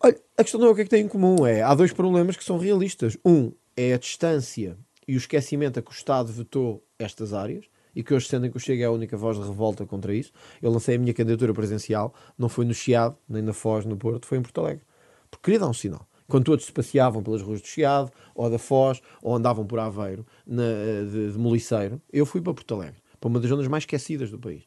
Olha, 0.00 0.16
a 0.36 0.42
questão 0.44 0.60
não 0.60 0.68
é 0.68 0.70
o 0.70 0.74
que 0.76 0.82
é 0.82 0.84
que 0.84 0.90
tem 0.90 1.04
em 1.04 1.08
comum. 1.08 1.44
É, 1.44 1.62
há 1.62 1.74
dois 1.74 1.92
problemas 1.92 2.36
que 2.36 2.44
são 2.44 2.56
realistas. 2.56 3.18
Um 3.24 3.52
é 3.76 3.94
a 3.94 3.98
distância 3.98 4.78
e 5.06 5.14
o 5.14 5.18
esquecimento 5.18 5.80
a 5.80 5.82
que 5.82 5.90
o 5.90 5.92
Estado 5.92 6.32
vetou 6.32 6.84
estas 6.98 7.32
áreas 7.32 7.64
e 7.96 8.02
que 8.04 8.14
hoje 8.14 8.28
sentem 8.28 8.48
que 8.48 8.56
o 8.56 8.60
Chega 8.60 8.84
é 8.84 8.86
a 8.86 8.92
única 8.92 9.16
voz 9.16 9.36
de 9.36 9.42
revolta 9.42 9.84
contra 9.84 10.14
isso. 10.14 10.30
Eu 10.62 10.70
lancei 10.70 10.94
a 10.94 10.98
minha 10.98 11.12
candidatura 11.12 11.52
presidencial, 11.52 12.14
não 12.38 12.48
foi 12.48 12.64
no 12.64 12.72
Chiado, 12.72 13.16
nem 13.28 13.42
na 13.42 13.52
Foz, 13.52 13.84
no 13.84 13.96
Porto, 13.96 14.26
foi 14.26 14.38
em 14.38 14.42
Porto 14.42 14.60
Alegre. 14.60 14.84
Porque 15.28 15.44
queria 15.44 15.58
dar 15.58 15.68
um 15.68 15.74
sinal. 15.74 16.07
Quando 16.28 16.44
todos 16.44 16.66
se 16.66 16.72
passeavam 16.72 17.22
pelas 17.22 17.40
ruas 17.40 17.60
do 17.60 17.66
Chiado, 17.66 18.12
ou 18.34 18.50
da 18.50 18.58
Foz, 18.58 19.00
ou 19.22 19.34
andavam 19.34 19.66
por 19.66 19.78
Aveiro, 19.78 20.26
na, 20.46 20.62
de, 21.10 21.32
de 21.32 21.38
Moliceiro, 21.38 22.00
eu 22.12 22.26
fui 22.26 22.40
para 22.40 22.52
Porto 22.52 22.74
Alegre, 22.74 22.96
para 23.18 23.28
uma 23.28 23.40
das 23.40 23.48
zonas 23.48 23.66
mais 23.66 23.82
esquecidas 23.82 24.30
do 24.30 24.38
país. 24.38 24.62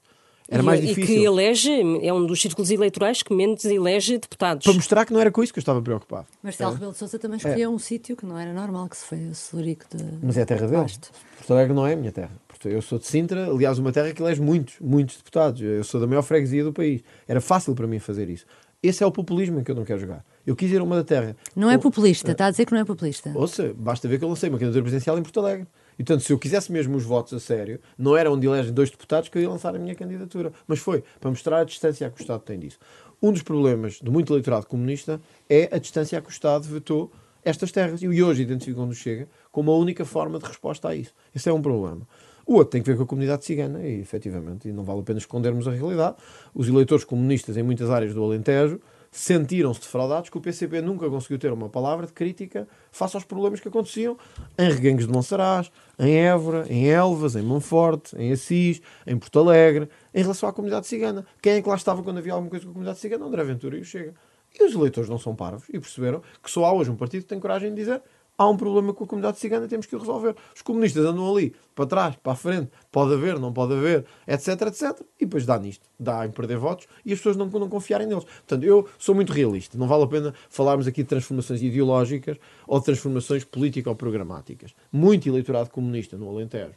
Era 0.51 0.61
e, 0.61 0.65
mais 0.65 0.81
difícil. 0.81 1.03
E 1.03 1.07
que 1.07 1.23
elege, 1.23 1.71
é 2.05 2.13
um 2.13 2.25
dos 2.25 2.41
círculos 2.41 2.71
eleitorais 2.71 3.23
que 3.23 3.33
menos 3.33 3.63
elege 3.63 4.17
deputados. 4.17 4.65
Para 4.65 4.73
mostrar 4.73 5.05
que 5.05 5.13
não 5.13 5.21
era 5.21 5.31
com 5.31 5.41
isso 5.41 5.53
que 5.53 5.59
eu 5.59 5.61
estava 5.61 5.81
preocupado. 5.81 6.27
Marcelo 6.43 6.71
é. 6.71 6.73
Rebelo 6.73 6.91
de 6.91 6.97
Sousa 6.97 7.17
também 7.17 7.37
escolheu 7.37 7.71
é. 7.71 7.73
um 7.73 7.79
sítio 7.79 8.17
que 8.17 8.25
não 8.25 8.37
era 8.37 8.51
normal, 8.51 8.89
que 8.89 8.97
se 8.97 9.05
foi 9.05 9.19
o 9.19 9.33
Celurico 9.33 9.85
de 9.95 10.03
Mas 10.21 10.37
é 10.37 10.41
a 10.41 10.45
terra 10.45 10.67
dele. 10.67 10.91
Porto 11.37 11.53
Alegre 11.53 11.73
não 11.73 11.87
é 11.87 11.93
a 11.93 11.95
minha 11.95 12.11
terra. 12.11 12.31
Eu 12.65 12.81
sou 12.81 12.99
de 12.99 13.07
Sintra, 13.07 13.49
aliás, 13.49 13.79
uma 13.79 13.91
terra 13.91 14.13
que 14.13 14.21
elege 14.21 14.41
muitos, 14.41 14.75
muitos 14.79 15.17
deputados. 15.17 15.61
Eu 15.61 15.83
sou 15.83 15.99
da 16.01 16.05
maior 16.05 16.21
freguesia 16.21 16.63
do 16.63 16.73
país. 16.73 17.01
Era 17.27 17.39
fácil 17.39 17.73
para 17.73 17.87
mim 17.87 17.97
fazer 17.97 18.29
isso. 18.29 18.45
Esse 18.83 19.03
é 19.03 19.07
o 19.07 19.11
populismo 19.11 19.59
em 19.59 19.63
que 19.63 19.71
eu 19.71 19.75
não 19.75 19.85
quero 19.85 19.99
jogar. 19.99 20.23
Eu 20.45 20.55
quis 20.55 20.71
ir 20.71 20.79
a 20.79 20.83
uma 20.83 20.95
da 20.95 21.03
terra. 21.03 21.35
Não 21.55 21.69
é 21.69 21.77
populista, 21.77 22.31
está 22.31 22.47
a 22.47 22.51
dizer 22.51 22.65
que 22.65 22.73
não 22.73 22.79
é 22.79 22.85
populista. 22.85 23.31
Ouça, 23.35 23.73
basta 23.75 24.07
ver 24.07 24.17
que 24.17 24.25
eu 24.25 24.29
lancei 24.29 24.49
uma 24.49 24.57
candidatura 24.57 24.83
presidencial 24.83 25.17
em 25.17 25.23
Porto 25.23 25.39
Alegre. 25.39 25.67
E, 25.93 26.03
portanto, 26.03 26.25
se 26.25 26.33
eu 26.33 26.39
quisesse 26.39 26.71
mesmo 26.71 26.97
os 26.97 27.03
votos 27.03 27.33
a 27.33 27.39
sério, 27.39 27.79
não 27.97 28.17
era 28.17 28.31
onde 28.31 28.47
elegem 28.47 28.73
dois 28.73 28.89
deputados 28.89 29.29
que 29.29 29.37
eu 29.37 29.41
ia 29.41 29.49
lançar 29.49 29.75
a 29.75 29.79
minha 29.79 29.93
candidatura. 29.93 30.51
Mas 30.67 30.79
foi 30.79 31.03
para 31.19 31.29
mostrar 31.29 31.59
a 31.59 31.63
distância 31.63 32.09
que 32.09 32.19
o 32.19 32.21
Estado 32.21 32.41
tem 32.41 32.57
disso. 32.57 32.79
Um 33.21 33.31
dos 33.31 33.43
problemas 33.43 33.99
do 34.01 34.11
muito 34.11 34.33
eleitorado 34.33 34.65
comunista 34.65 35.21
é 35.47 35.69
a 35.71 35.77
distância 35.77 36.19
que 36.19 36.29
o 36.29 36.31
Estado 36.31 36.63
vetou 36.63 37.11
estas 37.45 37.71
terras. 37.71 38.01
E 38.01 38.23
hoje 38.23 38.41
identificam-nos 38.41 38.97
Chega 38.97 39.27
como 39.51 39.71
a 39.71 39.77
única 39.77 40.05
forma 40.05 40.39
de 40.39 40.45
resposta 40.45 40.89
a 40.89 40.95
isso. 40.95 41.13
Esse 41.35 41.49
é 41.49 41.53
um 41.53 41.61
problema. 41.61 42.01
O 42.45 42.55
outro 42.55 42.71
tem 42.71 42.81
que 42.81 42.89
ver 42.89 42.97
com 42.97 43.03
a 43.03 43.05
comunidade 43.05 43.45
cigana, 43.45 43.81
e 43.87 43.99
efetivamente, 43.99 44.67
e 44.67 44.71
não 44.71 44.83
vale 44.83 45.01
a 45.01 45.03
pena 45.03 45.19
escondermos 45.19 45.67
a 45.67 45.71
realidade. 45.71 46.15
Os 46.53 46.67
eleitores 46.67 47.05
comunistas 47.05 47.55
em 47.55 47.63
muitas 47.63 47.89
áreas 47.89 48.13
do 48.13 48.23
Alentejo 48.23 48.79
sentiram-se 49.11 49.81
defraudados 49.81 50.29
que 50.29 50.37
o 50.37 50.41
PCP 50.41 50.81
nunca 50.81 51.09
conseguiu 51.09 51.37
ter 51.37 51.51
uma 51.51 51.67
palavra 51.67 52.07
de 52.07 52.13
crítica 52.13 52.65
face 52.91 53.17
aos 53.17 53.25
problemas 53.25 53.59
que 53.59 53.67
aconteciam 53.67 54.17
em 54.57 54.71
Reguengos 54.71 55.05
de 55.05 55.11
Monsaraz, 55.11 55.69
em 55.99 56.15
Évora, 56.15 56.65
em 56.69 56.89
Elvas, 56.89 57.35
em 57.35 57.41
Monforte, 57.41 58.15
em 58.17 58.31
Assis, 58.31 58.81
em 59.05 59.17
Porto 59.17 59.39
Alegre, 59.39 59.89
em 60.13 60.21
relação 60.21 60.47
à 60.47 60.53
comunidade 60.53 60.87
cigana. 60.87 61.25
Quem 61.41 61.53
é 61.53 61.61
que 61.61 61.67
lá 61.67 61.75
estava 61.75 62.01
quando 62.01 62.19
havia 62.19 62.31
alguma 62.31 62.49
coisa 62.49 62.63
com 62.63 62.71
a 62.71 62.73
comunidade 62.73 62.99
cigana? 62.99 63.25
André 63.25 63.43
Ventura 63.43 63.77
e 63.77 63.81
o 63.81 63.85
Chega. 63.85 64.13
E 64.57 64.63
os 64.63 64.73
eleitores 64.73 65.09
não 65.09 65.17
são 65.17 65.35
parvos 65.35 65.67
e 65.69 65.79
perceberam 65.79 66.21
que 66.41 66.49
só 66.49 66.65
há 66.65 66.73
hoje 66.73 66.89
um 66.89 66.95
partido 66.95 67.23
que 67.23 67.29
tem 67.29 67.39
coragem 67.39 67.69
de 67.69 67.75
dizer 67.75 68.01
há 68.37 68.49
um 68.49 68.57
problema 68.57 68.93
com 68.93 69.03
a 69.03 69.07
comunidade 69.07 69.39
cigana, 69.39 69.67
temos 69.67 69.85
que 69.85 69.95
o 69.95 69.99
resolver. 69.99 70.35
Os 70.55 70.61
comunistas 70.61 71.05
andam 71.05 71.29
ali, 71.31 71.53
para 71.75 71.85
trás, 71.85 72.15
para 72.15 72.33
a 72.33 72.35
frente, 72.35 72.71
pode 72.91 73.13
haver, 73.13 73.39
não 73.39 73.53
pode 73.53 73.73
haver, 73.73 74.05
etc, 74.27 74.61
etc, 74.63 75.01
e 75.19 75.25
depois 75.25 75.45
dá 75.45 75.59
nisto, 75.59 75.87
dá 75.99 76.25
em 76.25 76.31
perder 76.31 76.57
votos 76.57 76.87
e 77.05 77.13
as 77.13 77.19
pessoas 77.19 77.37
não, 77.37 77.45
não 77.47 77.69
confiarem 77.69 78.07
neles. 78.07 78.23
Portanto, 78.23 78.63
eu 78.63 78.87
sou 78.97 79.13
muito 79.13 79.31
realista, 79.31 79.77
não 79.77 79.87
vale 79.87 80.03
a 80.03 80.07
pena 80.07 80.33
falarmos 80.49 80.87
aqui 80.87 81.03
de 81.03 81.09
transformações 81.09 81.61
ideológicas 81.61 82.37
ou 82.67 82.79
de 82.79 82.85
transformações 82.85 83.43
político-programáticas. 83.43 84.73
Muito 84.91 85.29
eleitorado 85.29 85.69
comunista 85.69 86.17
no 86.17 86.29
Alentejo, 86.29 86.73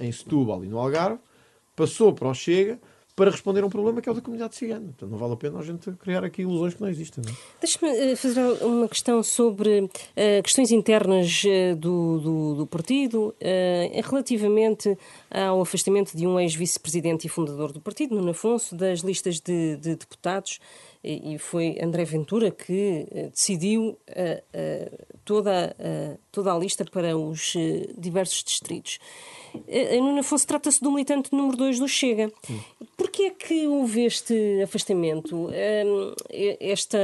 em 0.00 0.10
Setúbal 0.10 0.64
e 0.64 0.68
no 0.68 0.78
Algarve, 0.78 1.18
passou 1.76 2.12
para 2.12 2.28
o 2.28 2.34
Chega, 2.34 2.78
para 3.14 3.30
responder 3.30 3.62
a 3.62 3.66
um 3.66 3.70
problema 3.70 4.00
que 4.00 4.08
é 4.08 4.12
o 4.12 4.14
da 4.14 4.20
comunidade 4.20 4.54
cigana. 4.54 4.92
Então 4.94 5.08
não 5.08 5.18
vale 5.18 5.34
a 5.34 5.36
pena 5.36 5.58
a 5.58 5.62
gente 5.62 5.90
criar 5.92 6.24
aqui 6.24 6.42
ilusões 6.42 6.74
que 6.74 6.80
não 6.80 6.88
existem. 6.88 7.22
É? 7.26 7.32
Deixa-me 7.60 7.90
eh, 7.90 8.16
fazer 8.16 8.40
uma 8.64 8.88
questão 8.88 9.22
sobre 9.22 9.80
uh, 9.80 10.42
questões 10.42 10.70
internas 10.70 11.42
uh, 11.44 11.76
do, 11.76 12.20
do, 12.20 12.54
do, 12.54 12.66
partido, 12.66 13.34
uh, 13.38 14.02
relativamente 14.02 14.96
ao 15.30 15.60
afastamento 15.60 16.16
de 16.16 16.26
um 16.26 16.40
ex-vice-presidente 16.40 17.26
e 17.26 17.28
fundador 17.28 17.72
do 17.72 17.80
partido, 17.80 18.14
Nuno 18.14 18.30
Afonso, 18.30 18.74
das 18.74 19.00
listas 19.00 19.40
de, 19.40 19.76
de 19.76 19.96
deputados 19.96 20.58
e 21.04 21.36
foi 21.38 21.78
André 21.82 22.04
Ventura 22.04 22.50
que 22.50 23.06
decidiu 23.32 23.98
toda, 25.24 25.74
toda 26.30 26.54
a 26.54 26.58
lista 26.58 26.84
para 26.84 27.16
os 27.16 27.54
diversos 27.98 28.44
distritos. 28.44 28.98
A 29.54 29.96
Nuno 29.96 30.20
Afonso 30.20 30.46
trata-se 30.46 30.80
do 30.80 30.90
militante 30.90 31.32
número 31.32 31.56
2 31.56 31.78
do 31.78 31.88
Chega. 31.88 32.30
Sim. 32.42 32.60
Porquê 32.96 33.24
é 33.24 33.30
que 33.30 33.66
houve 33.66 34.04
este 34.04 34.62
afastamento? 34.62 35.50
Esta 36.60 36.98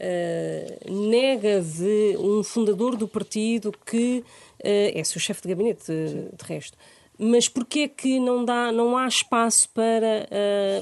uh, 0.00 0.92
nega 0.92 1.60
de 1.60 2.16
um 2.18 2.42
fundador 2.42 2.96
do 2.96 3.08
partido 3.08 3.72
que 3.86 4.18
uh, 4.18 4.98
é 4.98 5.04
seu 5.04 5.20
chefe 5.20 5.42
de 5.42 5.48
gabinete, 5.48 5.86
de, 5.86 6.36
de 6.36 6.44
resto 6.44 6.76
mas 7.22 7.48
porquê 7.50 7.80
é 7.80 7.88
que 7.88 8.18
não, 8.18 8.42
dá, 8.44 8.72
não 8.72 8.96
há 8.96 9.06
espaço 9.06 9.68
para 9.74 10.26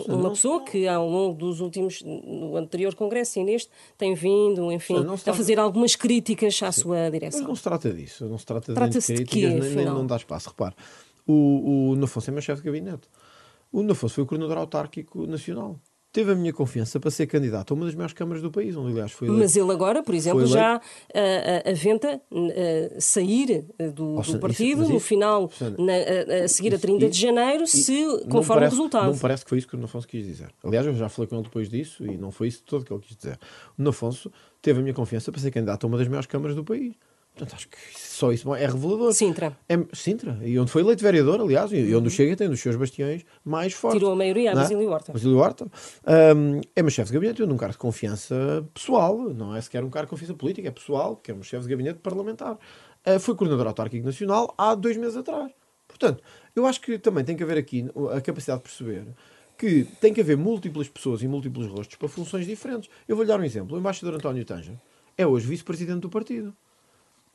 uh, 0.07 0.15
uma 0.15 0.31
pessoa 0.31 0.65
que 0.65 0.87
ao 0.87 1.09
longo 1.09 1.37
dos 1.37 1.61
últimos, 1.61 2.01
no 2.03 2.57
anterior 2.57 2.95
congresso 2.95 3.41
e 3.41 3.45
neste, 3.45 3.69
tem 3.97 4.15
vindo, 4.15 4.71
enfim, 4.71 5.05
a 5.27 5.35
fazer 5.35 5.59
algumas 5.59 5.97
críticas 5.97 6.63
à 6.63 6.71
Sim. 6.71 6.83
sua 6.83 7.11
direção? 7.11 7.41
Mas 7.41 7.49
não 7.49 7.57
se 7.57 7.63
trata 7.63 7.93
disso, 7.93 8.25
não 8.27 8.39
se 8.39 8.47
trata, 8.47 8.73
trata 8.73 9.01
de 9.01 9.05
críticas, 9.05 9.29
de 9.29 9.41
quê, 9.41 9.49
nem, 9.49 9.75
nem, 9.75 9.85
não 9.87 10.07
dá 10.07 10.17
espaço. 10.17 10.51
Repare, 10.51 10.77
o, 11.27 11.91
o 11.91 11.97
Nafonso 11.97 12.31
é 12.31 12.33
meu 12.33 12.43
chefe 12.43 12.63
de 12.63 12.67
gabinete. 12.67 13.09
O 13.73 13.83
Nafonso 13.83 14.15
foi 14.15 14.25
o 14.25 14.27
coordenador 14.27 14.59
autárquico 14.59 15.27
nacional 15.27 15.81
teve 16.13 16.33
a 16.33 16.35
minha 16.35 16.53
confiança 16.53 16.99
para 16.99 17.11
ser 17.11 17.27
candidato 17.27 17.73
a 17.73 17.75
uma 17.75 17.87
das 17.87 17.95
maiores 17.95 18.15
câmaras 18.15 18.43
do 18.43 18.51
país, 18.51 18.77
onde 18.77 18.93
aliás 18.93 19.13
foi 19.13 19.29
eleito. 19.29 19.43
Mas 19.43 19.57
ele 19.57 19.71
agora, 19.71 20.03
por 20.03 20.15
exemplo, 20.15 20.47
já 20.47 20.79
uh, 20.79 21.71
aventa 21.71 22.21
uh, 22.31 23.01
sair 23.01 23.67
do, 23.95 24.21
do 24.21 24.39
partido 24.39 24.83
isso, 24.83 24.93
no 24.93 25.01
final, 25.01 25.51
na, 25.79 26.45
a 26.45 26.49
seguir 26.49 26.75
a 26.75 26.79
30 26.79 27.05
e, 27.05 27.11
de 27.11 27.21
janeiro, 27.21 27.67
se 27.67 28.05
conforme 28.31 28.61
parece, 28.61 28.75
o 28.75 28.79
resultado. 28.79 29.11
Não 29.13 29.19
parece 29.19 29.45
que 29.45 29.51
foi 29.51 29.59
isso 29.59 29.69
que 29.69 29.77
o 29.77 29.85
Afonso 29.85 30.09
quis 30.09 30.27
dizer. 30.27 30.49
Aliás, 30.65 30.87
eu 30.87 30.95
já 30.95 31.09
falei 31.09 31.29
com 31.29 31.37
ele 31.37 31.45
depois 31.45 31.69
disso 31.69 32.05
e 32.07 32.17
não 32.17 32.31
foi 32.31 32.49
isso 32.49 32.63
todo 32.65 32.85
que 32.85 32.93
ele 32.93 33.03
quis 33.03 33.17
dizer. 33.17 33.39
O 33.79 33.89
Afonso 33.89 34.33
teve 34.63 34.81
a 34.81 34.83
minha 34.83 34.95
confiança 34.95 35.31
para 35.31 35.41
ser 35.41 35.51
candidato 35.51 35.85
a 35.85 35.87
uma 35.87 35.99
das 35.99 36.09
maiores 36.09 36.27
câmaras 36.27 36.57
do 36.57 36.65
país. 36.65 36.95
Portanto, 37.39 37.55
acho 37.55 37.69
que 37.69 37.77
só 37.95 38.33
isso 38.33 38.53
é 38.53 38.67
revelador. 38.67 39.13
Sintra. 39.13 39.57
É, 39.69 39.79
Sintra. 39.93 40.41
E 40.43 40.59
onde 40.59 40.73
foi 40.73 40.83
eleito 40.83 41.03
vereador, 41.03 41.41
aliás, 41.41 41.71
e 41.73 41.95
onde 41.95 42.11
chega 42.11 42.35
tem 42.35 42.49
um 42.49 42.51
dos 42.51 42.61
seus 42.61 42.75
bastiões 42.75 43.25
mais 43.45 43.73
fortes. 43.73 44.01
Tirou 44.01 44.13
a 44.13 44.17
maioria, 44.17 44.51
a 44.51 44.55
Basílio 44.57 44.91
Horta. 44.91 45.13
Basílio 45.13 45.39
Horta. 45.39 45.67
Um, 46.37 46.61
é 46.75 46.83
meu 46.83 46.91
chefe 46.91 47.11
de 47.11 47.15
gabinete, 47.15 47.47
num 47.47 47.57
cargo 47.57 47.75
de 47.75 47.79
confiança 47.79 48.69
pessoal, 48.75 49.17
não 49.33 49.55
é 49.55 49.61
sequer 49.61 49.85
um 49.85 49.91
cargo 49.91 50.07
de 50.07 50.11
confiança 50.11 50.35
política, 50.35 50.67
é 50.67 50.71
pessoal, 50.73 51.15
que 51.17 51.31
é 51.31 51.35
um 51.35 51.45
chefe 51.45 51.63
de 51.63 51.71
gabinete 51.71 52.01
parlamentar. 52.01 52.59
Uh, 53.07 53.21
foi 53.21 53.37
coordenador 53.37 53.69
autárquico 53.69 54.05
nacional 54.05 54.53
há 54.59 54.75
dois 54.75 54.97
meses 54.97 55.17
atrás. 55.17 55.53
Portanto, 55.87 56.23
eu 56.57 56.67
acho 56.67 56.81
que 56.81 56.99
também 56.99 57.25
tem 57.25 57.37
que 57.37 57.43
haver 57.45 57.57
aqui 57.57 57.89
a 58.13 58.21
capacidade 58.21 58.63
de 58.63 58.65
perceber 58.65 59.07
que 59.57 59.85
tem 60.01 60.13
que 60.13 60.21
haver 60.21 60.37
múltiplas 60.37 60.89
pessoas 60.89 61.23
e 61.23 61.29
múltiplos 61.29 61.69
rostos 61.69 61.97
para 61.97 62.09
funções 62.09 62.47
diferentes. 62.47 62.91
Eu 63.07 63.15
vou-lhe 63.15 63.29
dar 63.29 63.41
um 63.41 63.45
exemplo. 63.45 63.77
O 63.77 63.81
embaixador 63.81 64.15
António 64.15 64.45
Tanja 64.45 64.81
é 65.17 65.27
hoje 65.27 65.47
vice-presidente 65.47 66.01
do 66.01 66.09
partido 66.09 66.55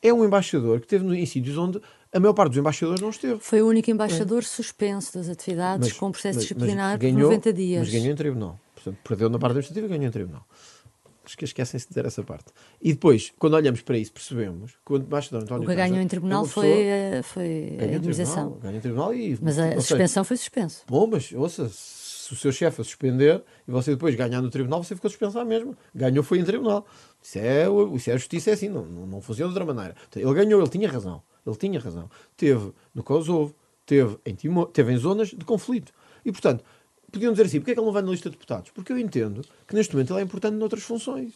é 0.04 0.14
um 0.14 0.26
embaixador 0.26 0.80
que 0.80 0.86
esteve 0.86 1.18
em 1.18 1.26
sítios 1.26 1.58
onde 1.58 1.82
a 2.12 2.20
maior 2.20 2.34
parte 2.34 2.50
dos 2.50 2.60
embaixadores 2.60 3.02
não 3.02 3.10
esteve. 3.10 3.40
Foi 3.40 3.62
o 3.62 3.68
único 3.68 3.90
embaixador 3.90 4.40
é. 4.40 4.46
suspenso 4.46 5.18
das 5.18 5.30
atividades 5.30 5.88
mas, 5.88 5.98
com 5.98 6.12
processo 6.12 6.38
mas, 6.38 6.44
disciplinar 6.44 6.92
mas 6.92 7.00
ganhou, 7.00 7.30
por 7.30 7.36
90 7.38 7.54
dias. 7.54 7.80
Mas 7.80 7.90
ganhou 7.90 8.12
em 8.12 8.16
tribunal. 8.16 8.60
Portanto, 8.76 8.98
perdeu 9.04 9.30
na 9.30 9.40
parte 9.40 9.52
administrativa 9.54 9.88
e 9.88 9.90
ganhou 9.90 10.08
em 10.08 10.12
tribunal. 10.12 10.46
Acho 11.26 11.38
que 11.38 11.46
esquecem-se 11.46 11.86
de 11.88 11.90
dizer 11.90 12.06
essa 12.06 12.22
parte. 12.22 12.48
E 12.82 12.92
depois, 12.92 13.32
quando 13.40 13.54
olhamos 13.54 13.82
para 13.82 13.98
isso, 13.98 14.12
percebemos 14.12 14.74
que 14.86 14.94
o 14.94 14.98
embaixador 14.98 15.44
António 15.44 15.64
O 15.64 15.70
que 15.70 15.76
ganhou 15.76 16.00
em 16.00 16.08
tribunal 16.08 16.44
é 16.44 16.48
foi, 16.50 16.68
eh, 16.68 17.22
foi 17.24 17.78
a 17.80 17.86
indemnização. 17.86 18.60
Ganhou 18.62 18.78
em 18.78 18.82
tribunal 18.82 19.14
e... 19.16 19.40
Mas 19.42 19.58
a, 19.58 19.70
a 19.70 19.82
suspensão 19.82 20.26
foi 20.26 20.36
suspenso. 20.36 20.84
Bom, 20.86 21.08
mas 21.08 21.32
ouça, 21.32 21.72
se 22.24 22.34
o 22.34 22.36
seu 22.38 22.52
chefe 22.52 22.82
a 22.82 22.84
suspender 22.84 23.44
e 23.68 23.72
você 23.72 23.92
depois 23.92 24.16
ganhar 24.16 24.42
no 24.42 24.50
tribunal, 24.50 24.82
você 24.82 24.96
ficou 24.96 25.10
suspenso 25.10 25.44
mesmo. 25.44 25.76
Ganhou 25.94 26.24
foi 26.24 26.40
em 26.40 26.46
tribunal. 26.46 26.86
Isso 27.22 27.38
é, 27.38 27.66
isso 27.96 28.10
é 28.10 28.14
a 28.14 28.18
justiça, 28.18 28.50
é 28.52 28.54
assim, 28.54 28.70
não, 28.70 28.86
não, 28.86 29.06
não 29.06 29.22
funciona 29.22 29.52
de 29.52 29.60
outra 29.60 29.74
maneira. 29.74 29.96
Ele 30.16 30.34
ganhou, 30.34 30.62
ele 30.62 30.70
tinha 30.70 30.90
razão. 30.90 31.22
Ele 31.46 31.56
tinha 31.58 31.80
razão. 31.82 32.10
Teve 32.38 32.72
no 32.96 33.04
Kosovo, 33.04 33.54
teve 33.86 34.18
em, 34.26 34.36
Timor, 34.36 34.68
teve 34.68 34.94
em 34.94 34.98
zonas 34.98 35.30
de 35.30 35.44
conflito. 35.44 35.92
E, 36.24 36.32
portanto, 36.32 36.64
podiam 37.12 37.34
dizer 37.34 37.46
assim, 37.46 37.60
porque 37.60 37.72
é 37.72 37.74
que 37.74 37.80
ele 37.82 37.86
não 37.86 37.94
vai 37.94 38.02
na 38.02 38.12
lista 38.12 38.30
de 38.30 38.38
deputados? 38.38 38.72
Porque 38.72 38.94
eu 38.94 38.98
entendo 38.98 39.42
que 39.68 39.76
neste 39.76 39.94
momento 39.94 40.14
ele 40.14 40.22
é 40.22 40.24
importante 40.24 40.56
noutras 40.56 40.84
funções. 40.84 41.34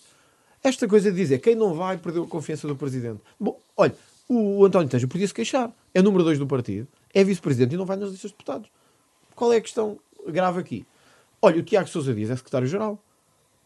Esta 0.64 0.88
coisa 0.88 1.12
de 1.12 1.18
dizer 1.18 1.40
quem 1.40 1.54
não 1.54 1.74
vai 1.74 1.98
perdeu 1.98 2.24
a 2.24 2.28
confiança 2.28 2.66
do 2.66 2.78
Presidente. 2.78 3.22
Bom, 3.38 3.60
olha, 3.76 3.94
o 4.30 4.64
António 4.64 4.88
Tejo 4.88 5.08
podia 5.10 5.28
se 5.28 5.34
queixar. 5.34 5.70
É 5.94 6.02
número 6.02 6.24
2 6.24 6.40
do 6.40 6.48
partido, 6.48 6.88
é 7.14 7.24
vice-presidente 7.26 7.76
e 7.76 7.78
não 7.78 7.86
vai 7.86 7.98
nas 7.98 8.10
listas 8.10 8.32
de 8.32 8.38
deputados. 8.38 8.70
Qual 9.36 9.52
é 9.52 9.58
a 9.58 9.62
questão 9.62 10.00
grave 10.32 10.60
aqui? 10.60 10.86
Olha, 11.42 11.60
o 11.60 11.64
Tiago 11.64 11.88
Sousa 11.88 12.14
Dias 12.14 12.30
é 12.30 12.36
secretário-geral. 12.36 13.02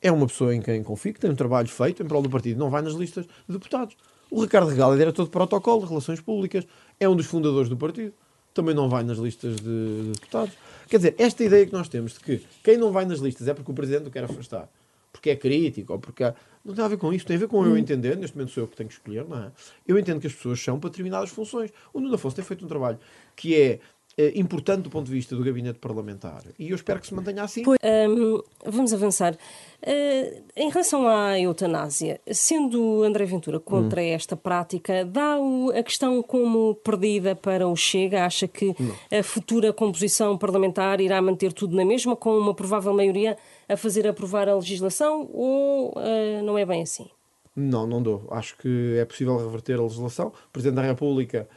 É 0.01 0.11
uma 0.11 0.25
pessoa 0.27 0.55
em 0.55 0.61
quem 0.61 0.83
confio, 0.83 1.13
que 1.13 1.19
tem 1.19 1.29
um 1.29 1.35
trabalho 1.35 1.67
feito 1.67 2.01
em 2.01 2.07
prol 2.07 2.21
do 2.21 2.29
partido, 2.29 2.57
não 2.57 2.69
vai 2.69 2.81
nas 2.81 2.93
listas 2.93 3.25
de 3.25 3.53
deputados. 3.53 3.95
O 4.31 4.41
Ricardo 4.41 4.69
Regal 4.69 4.93
é 4.93 4.97
diretor 4.97 5.25
de 5.25 5.29
protocolo 5.29 5.81
de 5.81 5.89
relações 5.89 6.19
públicas, 6.19 6.65
é 6.99 7.07
um 7.07 7.15
dos 7.15 7.27
fundadores 7.27 7.69
do 7.69 7.77
partido, 7.77 8.13
também 8.53 8.73
não 8.73 8.89
vai 8.89 9.03
nas 9.03 9.17
listas 9.17 9.57
de, 9.57 10.03
de 10.03 10.11
deputados. 10.13 10.53
Quer 10.87 10.97
dizer, 10.97 11.15
esta 11.17 11.43
ideia 11.43 11.65
que 11.65 11.73
nós 11.73 11.87
temos 11.87 12.13
de 12.13 12.19
que 12.19 12.45
quem 12.63 12.77
não 12.77 12.91
vai 12.91 13.05
nas 13.05 13.19
listas 13.19 13.47
é 13.47 13.53
porque 13.53 13.71
o 13.71 13.73
presidente 13.73 14.07
o 14.07 14.11
quer 14.11 14.23
afastar, 14.23 14.69
porque 15.11 15.29
é 15.29 15.35
crítico, 15.35 15.93
ou 15.93 15.99
porque. 15.99 16.23
Não 16.63 16.75
tem 16.75 16.85
a 16.85 16.87
ver 16.87 16.97
com 16.97 17.11
isso, 17.11 17.25
tem 17.25 17.37
a 17.37 17.39
ver 17.39 17.47
com 17.47 17.65
eu 17.65 17.75
entender, 17.75 18.15
neste 18.15 18.37
momento 18.37 18.51
sou 18.51 18.63
eu 18.63 18.67
que 18.67 18.75
tenho 18.75 18.87
que 18.87 18.93
escolher, 18.93 19.25
não 19.27 19.45
é? 19.45 19.51
Eu 19.87 19.97
entendo 19.97 20.21
que 20.21 20.27
as 20.27 20.33
pessoas 20.33 20.61
são 20.61 20.79
para 20.79 20.91
determinadas 20.91 21.31
funções. 21.31 21.71
O 21.91 21.99
Nuno 21.99 22.13
Afonso 22.13 22.35
tem 22.35 22.45
feito 22.45 22.63
um 22.63 22.67
trabalho 22.67 22.99
que 23.35 23.55
é 23.55 23.79
importante 24.35 24.83
do 24.83 24.89
ponto 24.89 25.05
de 25.05 25.11
vista 25.11 25.35
do 25.35 25.43
gabinete 25.43 25.79
parlamentar 25.79 26.43
e 26.59 26.69
eu 26.69 26.75
espero 26.75 26.99
que 26.99 27.07
se 27.07 27.13
mantenha 27.13 27.43
assim. 27.43 27.63
Um, 27.67 28.41
vamos 28.65 28.93
avançar. 28.93 29.33
Uh, 29.33 30.43
em 30.55 30.69
relação 30.69 31.07
à 31.07 31.39
eutanásia, 31.39 32.21
sendo 32.31 33.03
André 33.03 33.25
Ventura 33.25 33.59
contra 33.59 34.01
hum. 34.01 34.05
esta 34.05 34.35
prática, 34.35 35.03
dá 35.05 35.37
a 35.75 35.83
questão 35.83 36.21
como 36.21 36.75
perdida 36.75 37.35
para 37.35 37.67
o 37.67 37.75
Chega? 37.75 38.25
Acha 38.25 38.47
que 38.47 38.75
Não. 38.79 39.19
a 39.19 39.23
futura 39.23 39.73
composição 39.73 40.37
parlamentar 40.37 41.01
irá 41.01 41.21
manter 41.21 41.51
tudo 41.51 41.75
na 41.75 41.83
mesma, 41.83 42.15
com 42.15 42.37
uma 42.37 42.53
provável 42.53 42.93
maioria 42.93 43.37
a 43.67 43.75
fazer 43.75 44.07
aprovar 44.07 44.47
a 44.47 44.55
legislação, 44.55 45.27
ou 45.33 45.91
uh, 45.91 46.43
não 46.43 46.57
é 46.57 46.65
bem 46.65 46.83
assim? 46.83 47.09
Não, 47.55 47.85
não 47.85 48.01
dou. 48.01 48.27
Acho 48.31 48.57
que 48.57 48.97
é 48.97 49.05
possível 49.05 49.37
reverter 49.37 49.79
a 49.79 49.83
legislação. 49.83 50.27
O 50.27 50.51
Presidente 50.51 50.75
da 50.75 50.83
República 50.83 51.49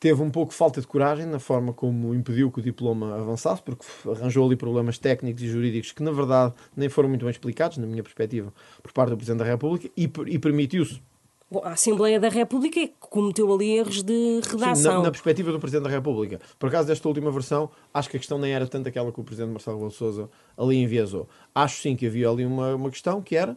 teve 0.00 0.22
um 0.22 0.30
pouco 0.30 0.54
falta 0.54 0.80
de 0.80 0.86
coragem 0.86 1.26
na 1.26 1.38
forma 1.38 1.74
como 1.74 2.14
impediu 2.14 2.50
que 2.50 2.58
o 2.58 2.62
diploma 2.62 3.14
avançasse, 3.14 3.62
porque 3.62 3.84
arranjou 4.08 4.46
ali 4.46 4.56
problemas 4.56 4.96
técnicos 4.96 5.42
e 5.42 5.48
jurídicos 5.48 5.92
que, 5.92 6.02
na 6.02 6.10
verdade, 6.10 6.54
nem 6.74 6.88
foram 6.88 7.10
muito 7.10 7.26
bem 7.26 7.30
explicados, 7.30 7.76
na 7.76 7.86
minha 7.86 8.02
perspectiva, 8.02 8.52
por 8.82 8.92
parte 8.92 9.10
do 9.10 9.16
Presidente 9.18 9.40
da 9.40 9.44
República, 9.44 9.90
e, 9.94 10.10
e 10.26 10.38
permitiu-se. 10.38 11.02
A 11.64 11.72
Assembleia 11.72 12.18
da 12.18 12.28
República 12.28 12.88
cometeu 13.00 13.52
ali 13.52 13.76
erros 13.76 14.02
de 14.02 14.40
redação. 14.48 14.74
Sim, 14.76 14.82
na, 14.84 15.02
na, 15.02 15.10
perspectiva 15.10 15.52
do 15.52 15.58
Presidente 15.58 15.84
da 15.84 15.90
República. 15.90 16.40
Por 16.58 16.68
acaso, 16.68 16.88
desta 16.88 17.06
última 17.08 17.30
versão, 17.30 17.68
acho 17.92 18.08
que 18.08 18.16
a 18.16 18.20
questão 18.20 18.38
nem 18.38 18.52
era 18.52 18.68
tanto 18.68 18.88
aquela 18.88 19.12
que 19.12 19.20
o 19.20 19.24
Presidente 19.24 19.50
Marcelo 19.50 19.76
Rebelo 19.76 19.92
Sousa 19.92 20.30
ali 20.56 20.76
enviesou. 20.76 21.28
Acho 21.52 21.82
sim 21.82 21.96
que 21.96 22.06
havia 22.06 22.30
ali 22.30 22.46
uma, 22.46 22.74
uma 22.76 22.88
questão 22.88 23.20
que 23.20 23.36
era 23.36 23.56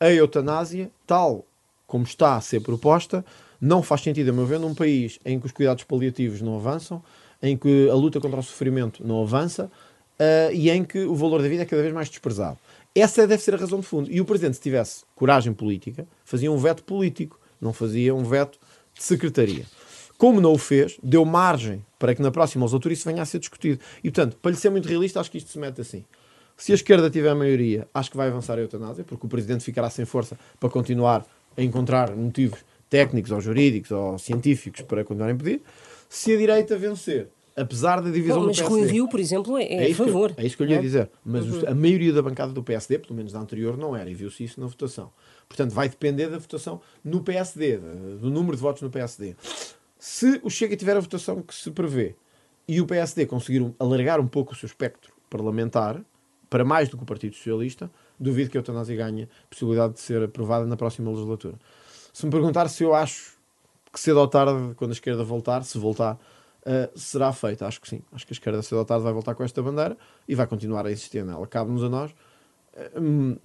a 0.00 0.10
eutanásia, 0.10 0.90
tal 1.06 1.44
como 1.86 2.04
está 2.04 2.36
a 2.36 2.40
ser 2.40 2.60
proposta, 2.60 3.24
não 3.60 3.82
faz 3.82 4.02
sentido, 4.02 4.30
a 4.30 4.32
meu 4.32 4.46
ver, 4.46 4.58
num 4.58 4.74
país 4.74 5.18
em 5.24 5.38
que 5.38 5.46
os 5.46 5.52
cuidados 5.52 5.84
paliativos 5.84 6.40
não 6.40 6.56
avançam, 6.56 7.02
em 7.42 7.56
que 7.56 7.88
a 7.88 7.94
luta 7.94 8.20
contra 8.20 8.40
o 8.40 8.42
sofrimento 8.42 9.06
não 9.06 9.22
avança 9.22 9.70
uh, 10.18 10.52
e 10.52 10.70
em 10.70 10.84
que 10.84 11.00
o 11.00 11.14
valor 11.14 11.42
da 11.42 11.48
vida 11.48 11.62
é 11.62 11.66
cada 11.66 11.82
vez 11.82 11.94
mais 11.94 12.08
desprezado. 12.08 12.58
Essa 12.94 13.26
deve 13.26 13.42
ser 13.42 13.54
a 13.54 13.58
razão 13.58 13.80
de 13.80 13.86
fundo. 13.86 14.10
E 14.10 14.20
o 14.20 14.24
Presidente, 14.24 14.56
se 14.56 14.62
tivesse 14.62 15.04
coragem 15.14 15.52
política, 15.52 16.06
fazia 16.24 16.50
um 16.50 16.58
veto 16.58 16.82
político, 16.82 17.38
não 17.60 17.72
fazia 17.72 18.14
um 18.14 18.24
veto 18.24 18.58
de 18.94 19.02
secretaria. 19.02 19.64
Como 20.16 20.40
não 20.40 20.52
o 20.52 20.58
fez, 20.58 20.98
deu 21.00 21.24
margem 21.24 21.84
para 21.96 22.12
que 22.14 22.20
na 22.20 22.30
próxima 22.30 22.64
legislatura 22.64 22.92
isso 22.92 23.08
venha 23.08 23.22
a 23.22 23.26
ser 23.26 23.38
discutido. 23.38 23.80
E, 24.02 24.10
portanto, 24.10 24.36
para 24.42 24.50
lhe 24.50 24.56
ser 24.56 24.70
muito 24.70 24.88
realista, 24.88 25.20
acho 25.20 25.30
que 25.30 25.38
isto 25.38 25.50
se 25.50 25.58
mete 25.58 25.80
assim. 25.80 26.04
Se 26.56 26.72
a 26.72 26.74
esquerda 26.74 27.08
tiver 27.08 27.28
a 27.28 27.36
maioria, 27.36 27.86
acho 27.94 28.10
que 28.10 28.16
vai 28.16 28.26
avançar 28.26 28.58
a 28.58 28.60
eutanásia, 28.60 29.04
porque 29.04 29.24
o 29.24 29.28
Presidente 29.28 29.62
ficará 29.62 29.88
sem 29.90 30.04
força 30.04 30.36
para 30.58 30.68
continuar 30.68 31.24
a 31.56 31.62
encontrar 31.62 32.10
motivos 32.16 32.58
técnicos 32.88 33.30
ou 33.30 33.40
jurídicos 33.40 33.90
ou 33.90 34.18
científicos 34.18 34.82
para 34.82 35.04
continuar 35.04 35.28
a 35.28 35.32
impedir. 35.32 35.62
Se 36.08 36.32
a 36.32 36.36
direita 36.36 36.76
vencer, 36.76 37.28
apesar 37.56 38.00
da 38.00 38.10
divisão 38.10 38.40
Bom, 38.40 38.46
mas 38.46 38.56
do 38.56 38.60
PSD... 38.60 38.80
Mas 38.80 38.88
Rui 38.88 38.92
Rio, 38.92 39.08
por 39.08 39.20
exemplo, 39.20 39.58
é, 39.58 39.64
é, 39.64 39.90
a 39.90 39.94
favor. 39.94 40.34
é 40.36 40.46
isso 40.46 40.56
que 40.56 40.62
eu 40.62 40.66
lhe 40.66 40.74
ia 40.74 40.80
dizer. 40.80 41.10
Mas 41.24 41.46
uhum. 41.46 41.68
a 41.68 41.74
maioria 41.74 42.12
da 42.12 42.22
bancada 42.22 42.52
do 42.52 42.62
PSD, 42.62 42.98
pelo 42.98 43.14
menos 43.14 43.32
da 43.32 43.40
anterior, 43.40 43.76
não 43.76 43.94
era. 43.94 44.08
E 44.08 44.14
viu-se 44.14 44.44
isso 44.44 44.60
na 44.60 44.66
votação. 44.66 45.10
Portanto, 45.48 45.72
vai 45.72 45.88
depender 45.88 46.28
da 46.28 46.38
votação 46.38 46.80
no 47.04 47.22
PSD, 47.22 47.78
do 48.20 48.30
número 48.30 48.56
de 48.56 48.62
votos 48.62 48.82
no 48.82 48.90
PSD. 48.90 49.34
Se 49.98 50.40
o 50.42 50.50
Chega 50.50 50.76
tiver 50.76 50.96
a 50.96 51.00
votação 51.00 51.42
que 51.42 51.54
se 51.54 51.70
prevê 51.70 52.14
e 52.66 52.80
o 52.80 52.86
PSD 52.86 53.26
conseguir 53.26 53.74
alargar 53.78 54.20
um 54.20 54.28
pouco 54.28 54.52
o 54.52 54.56
seu 54.56 54.66
espectro 54.66 55.12
parlamentar, 55.28 56.00
para 56.48 56.64
mais 56.64 56.88
do 56.88 56.96
que 56.96 57.02
o 57.02 57.06
Partido 57.06 57.34
Socialista, 57.34 57.90
duvido 58.18 58.50
que 58.50 58.56
a 58.56 58.60
eutanásia 58.60 58.96
ganhe 58.96 59.28
possibilidade 59.50 59.94
de 59.94 60.00
ser 60.00 60.22
aprovada 60.22 60.66
na 60.66 60.76
próxima 60.76 61.10
legislatura. 61.10 61.56
Se 62.18 62.26
me 62.26 62.32
perguntar 62.32 62.68
se 62.68 62.82
eu 62.82 62.96
acho 62.96 63.34
que 63.92 64.00
cedo 64.00 64.18
ou 64.18 64.26
tarde, 64.26 64.74
quando 64.74 64.90
a 64.90 64.92
esquerda 64.92 65.22
voltar, 65.22 65.62
se 65.62 65.78
voltar, 65.78 66.14
uh, 66.14 66.98
será 66.98 67.32
feita, 67.32 67.64
acho 67.64 67.80
que 67.80 67.88
sim. 67.88 68.02
Acho 68.12 68.26
que 68.26 68.32
a 68.32 68.34
esquerda 68.34 68.60
cedo 68.60 68.78
ou 68.78 68.84
tarde 68.84 69.04
vai 69.04 69.12
voltar 69.12 69.36
com 69.36 69.44
esta 69.44 69.62
bandeira 69.62 69.96
e 70.26 70.34
vai 70.34 70.44
continuar 70.44 70.84
a 70.84 70.90
insistir 70.90 71.24
nela. 71.24 71.46
Cabe-nos 71.46 71.84
a 71.84 71.88
nós 71.88 72.10
uh, 72.10 73.38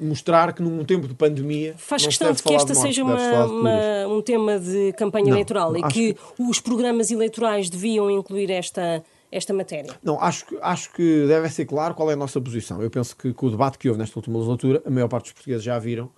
mostrar 0.00 0.52
que 0.52 0.62
num 0.62 0.84
tempo 0.84 1.08
de 1.08 1.14
pandemia. 1.14 1.74
Faz 1.76 2.06
questão 2.06 2.30
de 2.30 2.40
que 2.40 2.54
esta 2.54 2.74
de 2.74 2.78
seja 2.78 3.02
uma, 3.02 3.44
uma, 3.46 4.06
um 4.06 4.22
tema 4.22 4.56
de 4.56 4.92
campanha 4.92 5.24
não, 5.24 5.32
eleitoral 5.32 5.76
e 5.76 5.82
que, 5.88 6.14
que 6.14 6.42
os 6.48 6.60
programas 6.60 7.10
eleitorais 7.10 7.68
deviam 7.68 8.08
incluir 8.08 8.52
esta 8.52 9.02
esta 9.32 9.52
matéria? 9.52 9.98
Não, 10.00 10.22
acho, 10.22 10.44
acho 10.60 10.92
que 10.92 11.26
deve 11.26 11.48
ser 11.48 11.64
claro 11.64 11.92
qual 11.92 12.08
é 12.08 12.12
a 12.12 12.16
nossa 12.16 12.40
posição. 12.40 12.80
Eu 12.80 12.90
penso 12.90 13.16
que 13.16 13.32
com 13.32 13.46
o 13.46 13.50
debate 13.50 13.78
que 13.78 13.88
houve 13.88 13.98
nesta 13.98 14.16
última 14.16 14.36
legislatura, 14.36 14.80
a 14.86 14.90
maior 14.90 15.08
parte 15.08 15.24
dos 15.24 15.32
portugueses 15.32 15.64
já 15.64 15.76
viram 15.76 16.08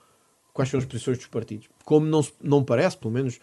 quais 0.55 0.71
são 0.71 0.79
as 0.79 0.87
posições 0.87 1.19
dos 1.19 1.27
partidos. 1.27 1.69
Como 1.85 2.07
não, 2.07 2.25
não 2.41 2.65
parece, 2.65 2.97
pelo 2.97 3.13
menos 3.13 3.39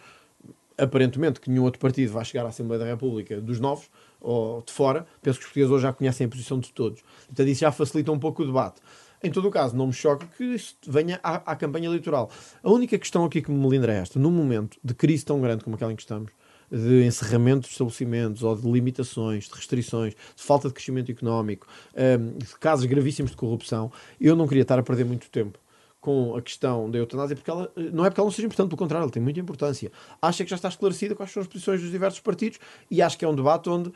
aparentemente, 0.76 1.38
que 1.38 1.50
nenhum 1.50 1.64
outro 1.64 1.78
partido 1.78 2.12
vai 2.12 2.24
chegar 2.24 2.44
à 2.44 2.48
Assembleia 2.48 2.80
da 2.80 2.86
República 2.86 3.40
dos 3.40 3.60
novos 3.60 3.88
ou 4.20 4.62
de 4.62 4.72
fora, 4.72 5.06
penso 5.20 5.38
que 5.38 5.44
os 5.44 5.46
portugueses 5.46 5.70
hoje 5.70 5.82
já 5.82 5.92
conhecem 5.92 6.26
a 6.26 6.28
posição 6.28 6.58
de 6.58 6.72
todos. 6.72 7.02
Então 7.30 7.46
isso 7.46 7.60
já 7.60 7.70
facilita 7.70 8.10
um 8.10 8.18
pouco 8.18 8.42
o 8.42 8.46
debate. 8.46 8.80
Em 9.22 9.30
todo 9.30 9.46
o 9.46 9.50
caso, 9.50 9.76
não 9.76 9.86
me 9.86 9.92
choca 9.92 10.26
que 10.36 10.42
isto 10.42 10.90
venha 10.90 11.20
à, 11.22 11.52
à 11.52 11.54
campanha 11.54 11.86
eleitoral. 11.86 12.28
A 12.62 12.70
única 12.70 12.98
questão 12.98 13.24
aqui 13.24 13.40
que 13.40 13.52
me 13.52 13.58
melindra 13.58 13.92
é 13.92 13.98
esta. 13.98 14.18
Num 14.18 14.32
momento 14.32 14.78
de 14.82 14.94
crise 14.94 15.24
tão 15.24 15.40
grande 15.40 15.62
como 15.62 15.76
aquela 15.76 15.92
em 15.92 15.96
que 15.96 16.02
estamos, 16.02 16.32
de 16.70 17.04
encerramento 17.04 17.66
de 17.66 17.72
estabelecimentos 17.72 18.42
ou 18.42 18.56
de 18.56 18.68
limitações, 18.68 19.44
de 19.44 19.54
restrições, 19.54 20.14
de 20.14 20.42
falta 20.42 20.68
de 20.68 20.74
crescimento 20.74 21.12
económico, 21.12 21.68
um, 21.94 22.38
de 22.38 22.58
casos 22.58 22.86
gravíssimos 22.86 23.30
de 23.30 23.36
corrupção, 23.36 23.92
eu 24.20 24.34
não 24.34 24.48
queria 24.48 24.62
estar 24.62 24.78
a 24.78 24.82
perder 24.82 25.04
muito 25.04 25.30
tempo 25.30 25.58
com 26.02 26.34
a 26.34 26.42
questão 26.42 26.90
da 26.90 26.98
eutanásia, 26.98 27.36
porque 27.36 27.48
ela 27.48 27.70
não 27.76 28.04
é 28.04 28.10
porque 28.10 28.20
ela 28.20 28.26
não 28.26 28.32
seja 28.32 28.44
importante, 28.44 28.68
pelo 28.68 28.76
contrário, 28.76 29.04
ela 29.04 29.12
tem 29.12 29.22
muita 29.22 29.38
importância. 29.38 29.90
Acho 30.20 30.42
que 30.42 30.50
já 30.50 30.56
está 30.56 30.68
esclarecida 30.68 31.14
quais 31.14 31.30
são 31.30 31.40
as 31.40 31.46
posições 31.46 31.80
dos 31.80 31.92
diversos 31.92 32.18
partidos 32.18 32.58
e 32.90 33.00
acho 33.00 33.16
que 33.16 33.24
é 33.24 33.28
um 33.28 33.34
debate 33.36 33.70
onde 33.70 33.92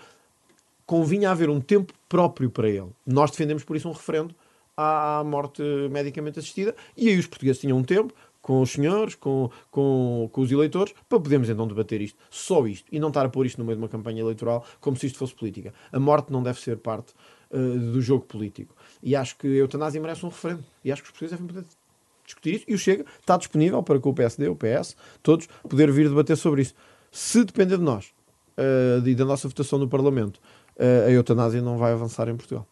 convinha 0.86 1.32
haver 1.32 1.50
um 1.50 1.60
tempo 1.60 1.92
próprio 2.08 2.48
para 2.48 2.68
ele. 2.68 2.86
Nós 3.04 3.32
defendemos 3.32 3.64
por 3.64 3.76
isso 3.76 3.88
um 3.88 3.92
referendo 3.92 4.32
à 4.76 5.24
morte 5.26 5.60
medicamente 5.90 6.38
assistida 6.38 6.76
e 6.96 7.08
aí 7.08 7.18
os 7.18 7.26
portugueses 7.26 7.60
tinham 7.60 7.76
um 7.76 7.82
tempo 7.82 8.14
com 8.40 8.62
os 8.62 8.70
senhores, 8.70 9.16
com, 9.16 9.50
com, 9.72 10.30
com 10.32 10.40
os 10.40 10.52
eleitores, 10.52 10.94
para 11.08 11.18
podermos 11.18 11.50
então 11.50 11.66
debater 11.66 12.00
isto, 12.00 12.16
só 12.30 12.64
isto, 12.68 12.86
e 12.92 13.00
não 13.00 13.08
estar 13.08 13.26
a 13.26 13.28
pôr 13.28 13.46
isto 13.46 13.58
no 13.58 13.64
meio 13.64 13.76
de 13.76 13.82
uma 13.82 13.88
campanha 13.88 14.20
eleitoral 14.20 14.64
como 14.80 14.96
se 14.96 15.08
isto 15.08 15.18
fosse 15.18 15.34
política. 15.34 15.74
A 15.90 15.98
morte 15.98 16.30
não 16.30 16.40
deve 16.40 16.60
ser 16.60 16.76
parte 16.76 17.12
uh, 17.50 17.78
do 17.90 18.00
jogo 18.00 18.24
político. 18.24 18.72
E 19.02 19.16
acho 19.16 19.36
que 19.36 19.48
a 19.48 19.50
eutanásia 19.50 20.00
merece 20.00 20.24
um 20.24 20.28
referendo. 20.28 20.64
E 20.84 20.92
acho 20.92 21.02
que 21.02 21.08
os 21.08 21.10
portugueses 21.10 21.36
devem 21.36 21.52
poder 21.52 21.66
discutir 22.26 22.56
isso. 22.56 22.64
E 22.68 22.74
o 22.74 22.78
Chega 22.78 23.04
está 23.20 23.36
disponível 23.36 23.82
para 23.82 23.98
que 23.98 24.08
o 24.08 24.12
PSD, 24.12 24.48
o 24.48 24.56
PS, 24.56 24.96
todos, 25.22 25.46
poder 25.68 25.90
vir 25.92 26.08
debater 26.08 26.36
sobre 26.36 26.62
isso. 26.62 26.74
Se 27.10 27.44
depender 27.44 27.78
de 27.78 27.84
nós 27.84 28.12
uh, 28.58 29.06
e 29.06 29.14
da 29.14 29.24
nossa 29.24 29.48
votação 29.48 29.78
no 29.78 29.88
Parlamento, 29.88 30.36
uh, 30.76 31.06
a 31.06 31.10
eutanásia 31.10 31.62
não 31.62 31.78
vai 31.78 31.92
avançar 31.92 32.28
em 32.28 32.36
Portugal. 32.36 32.66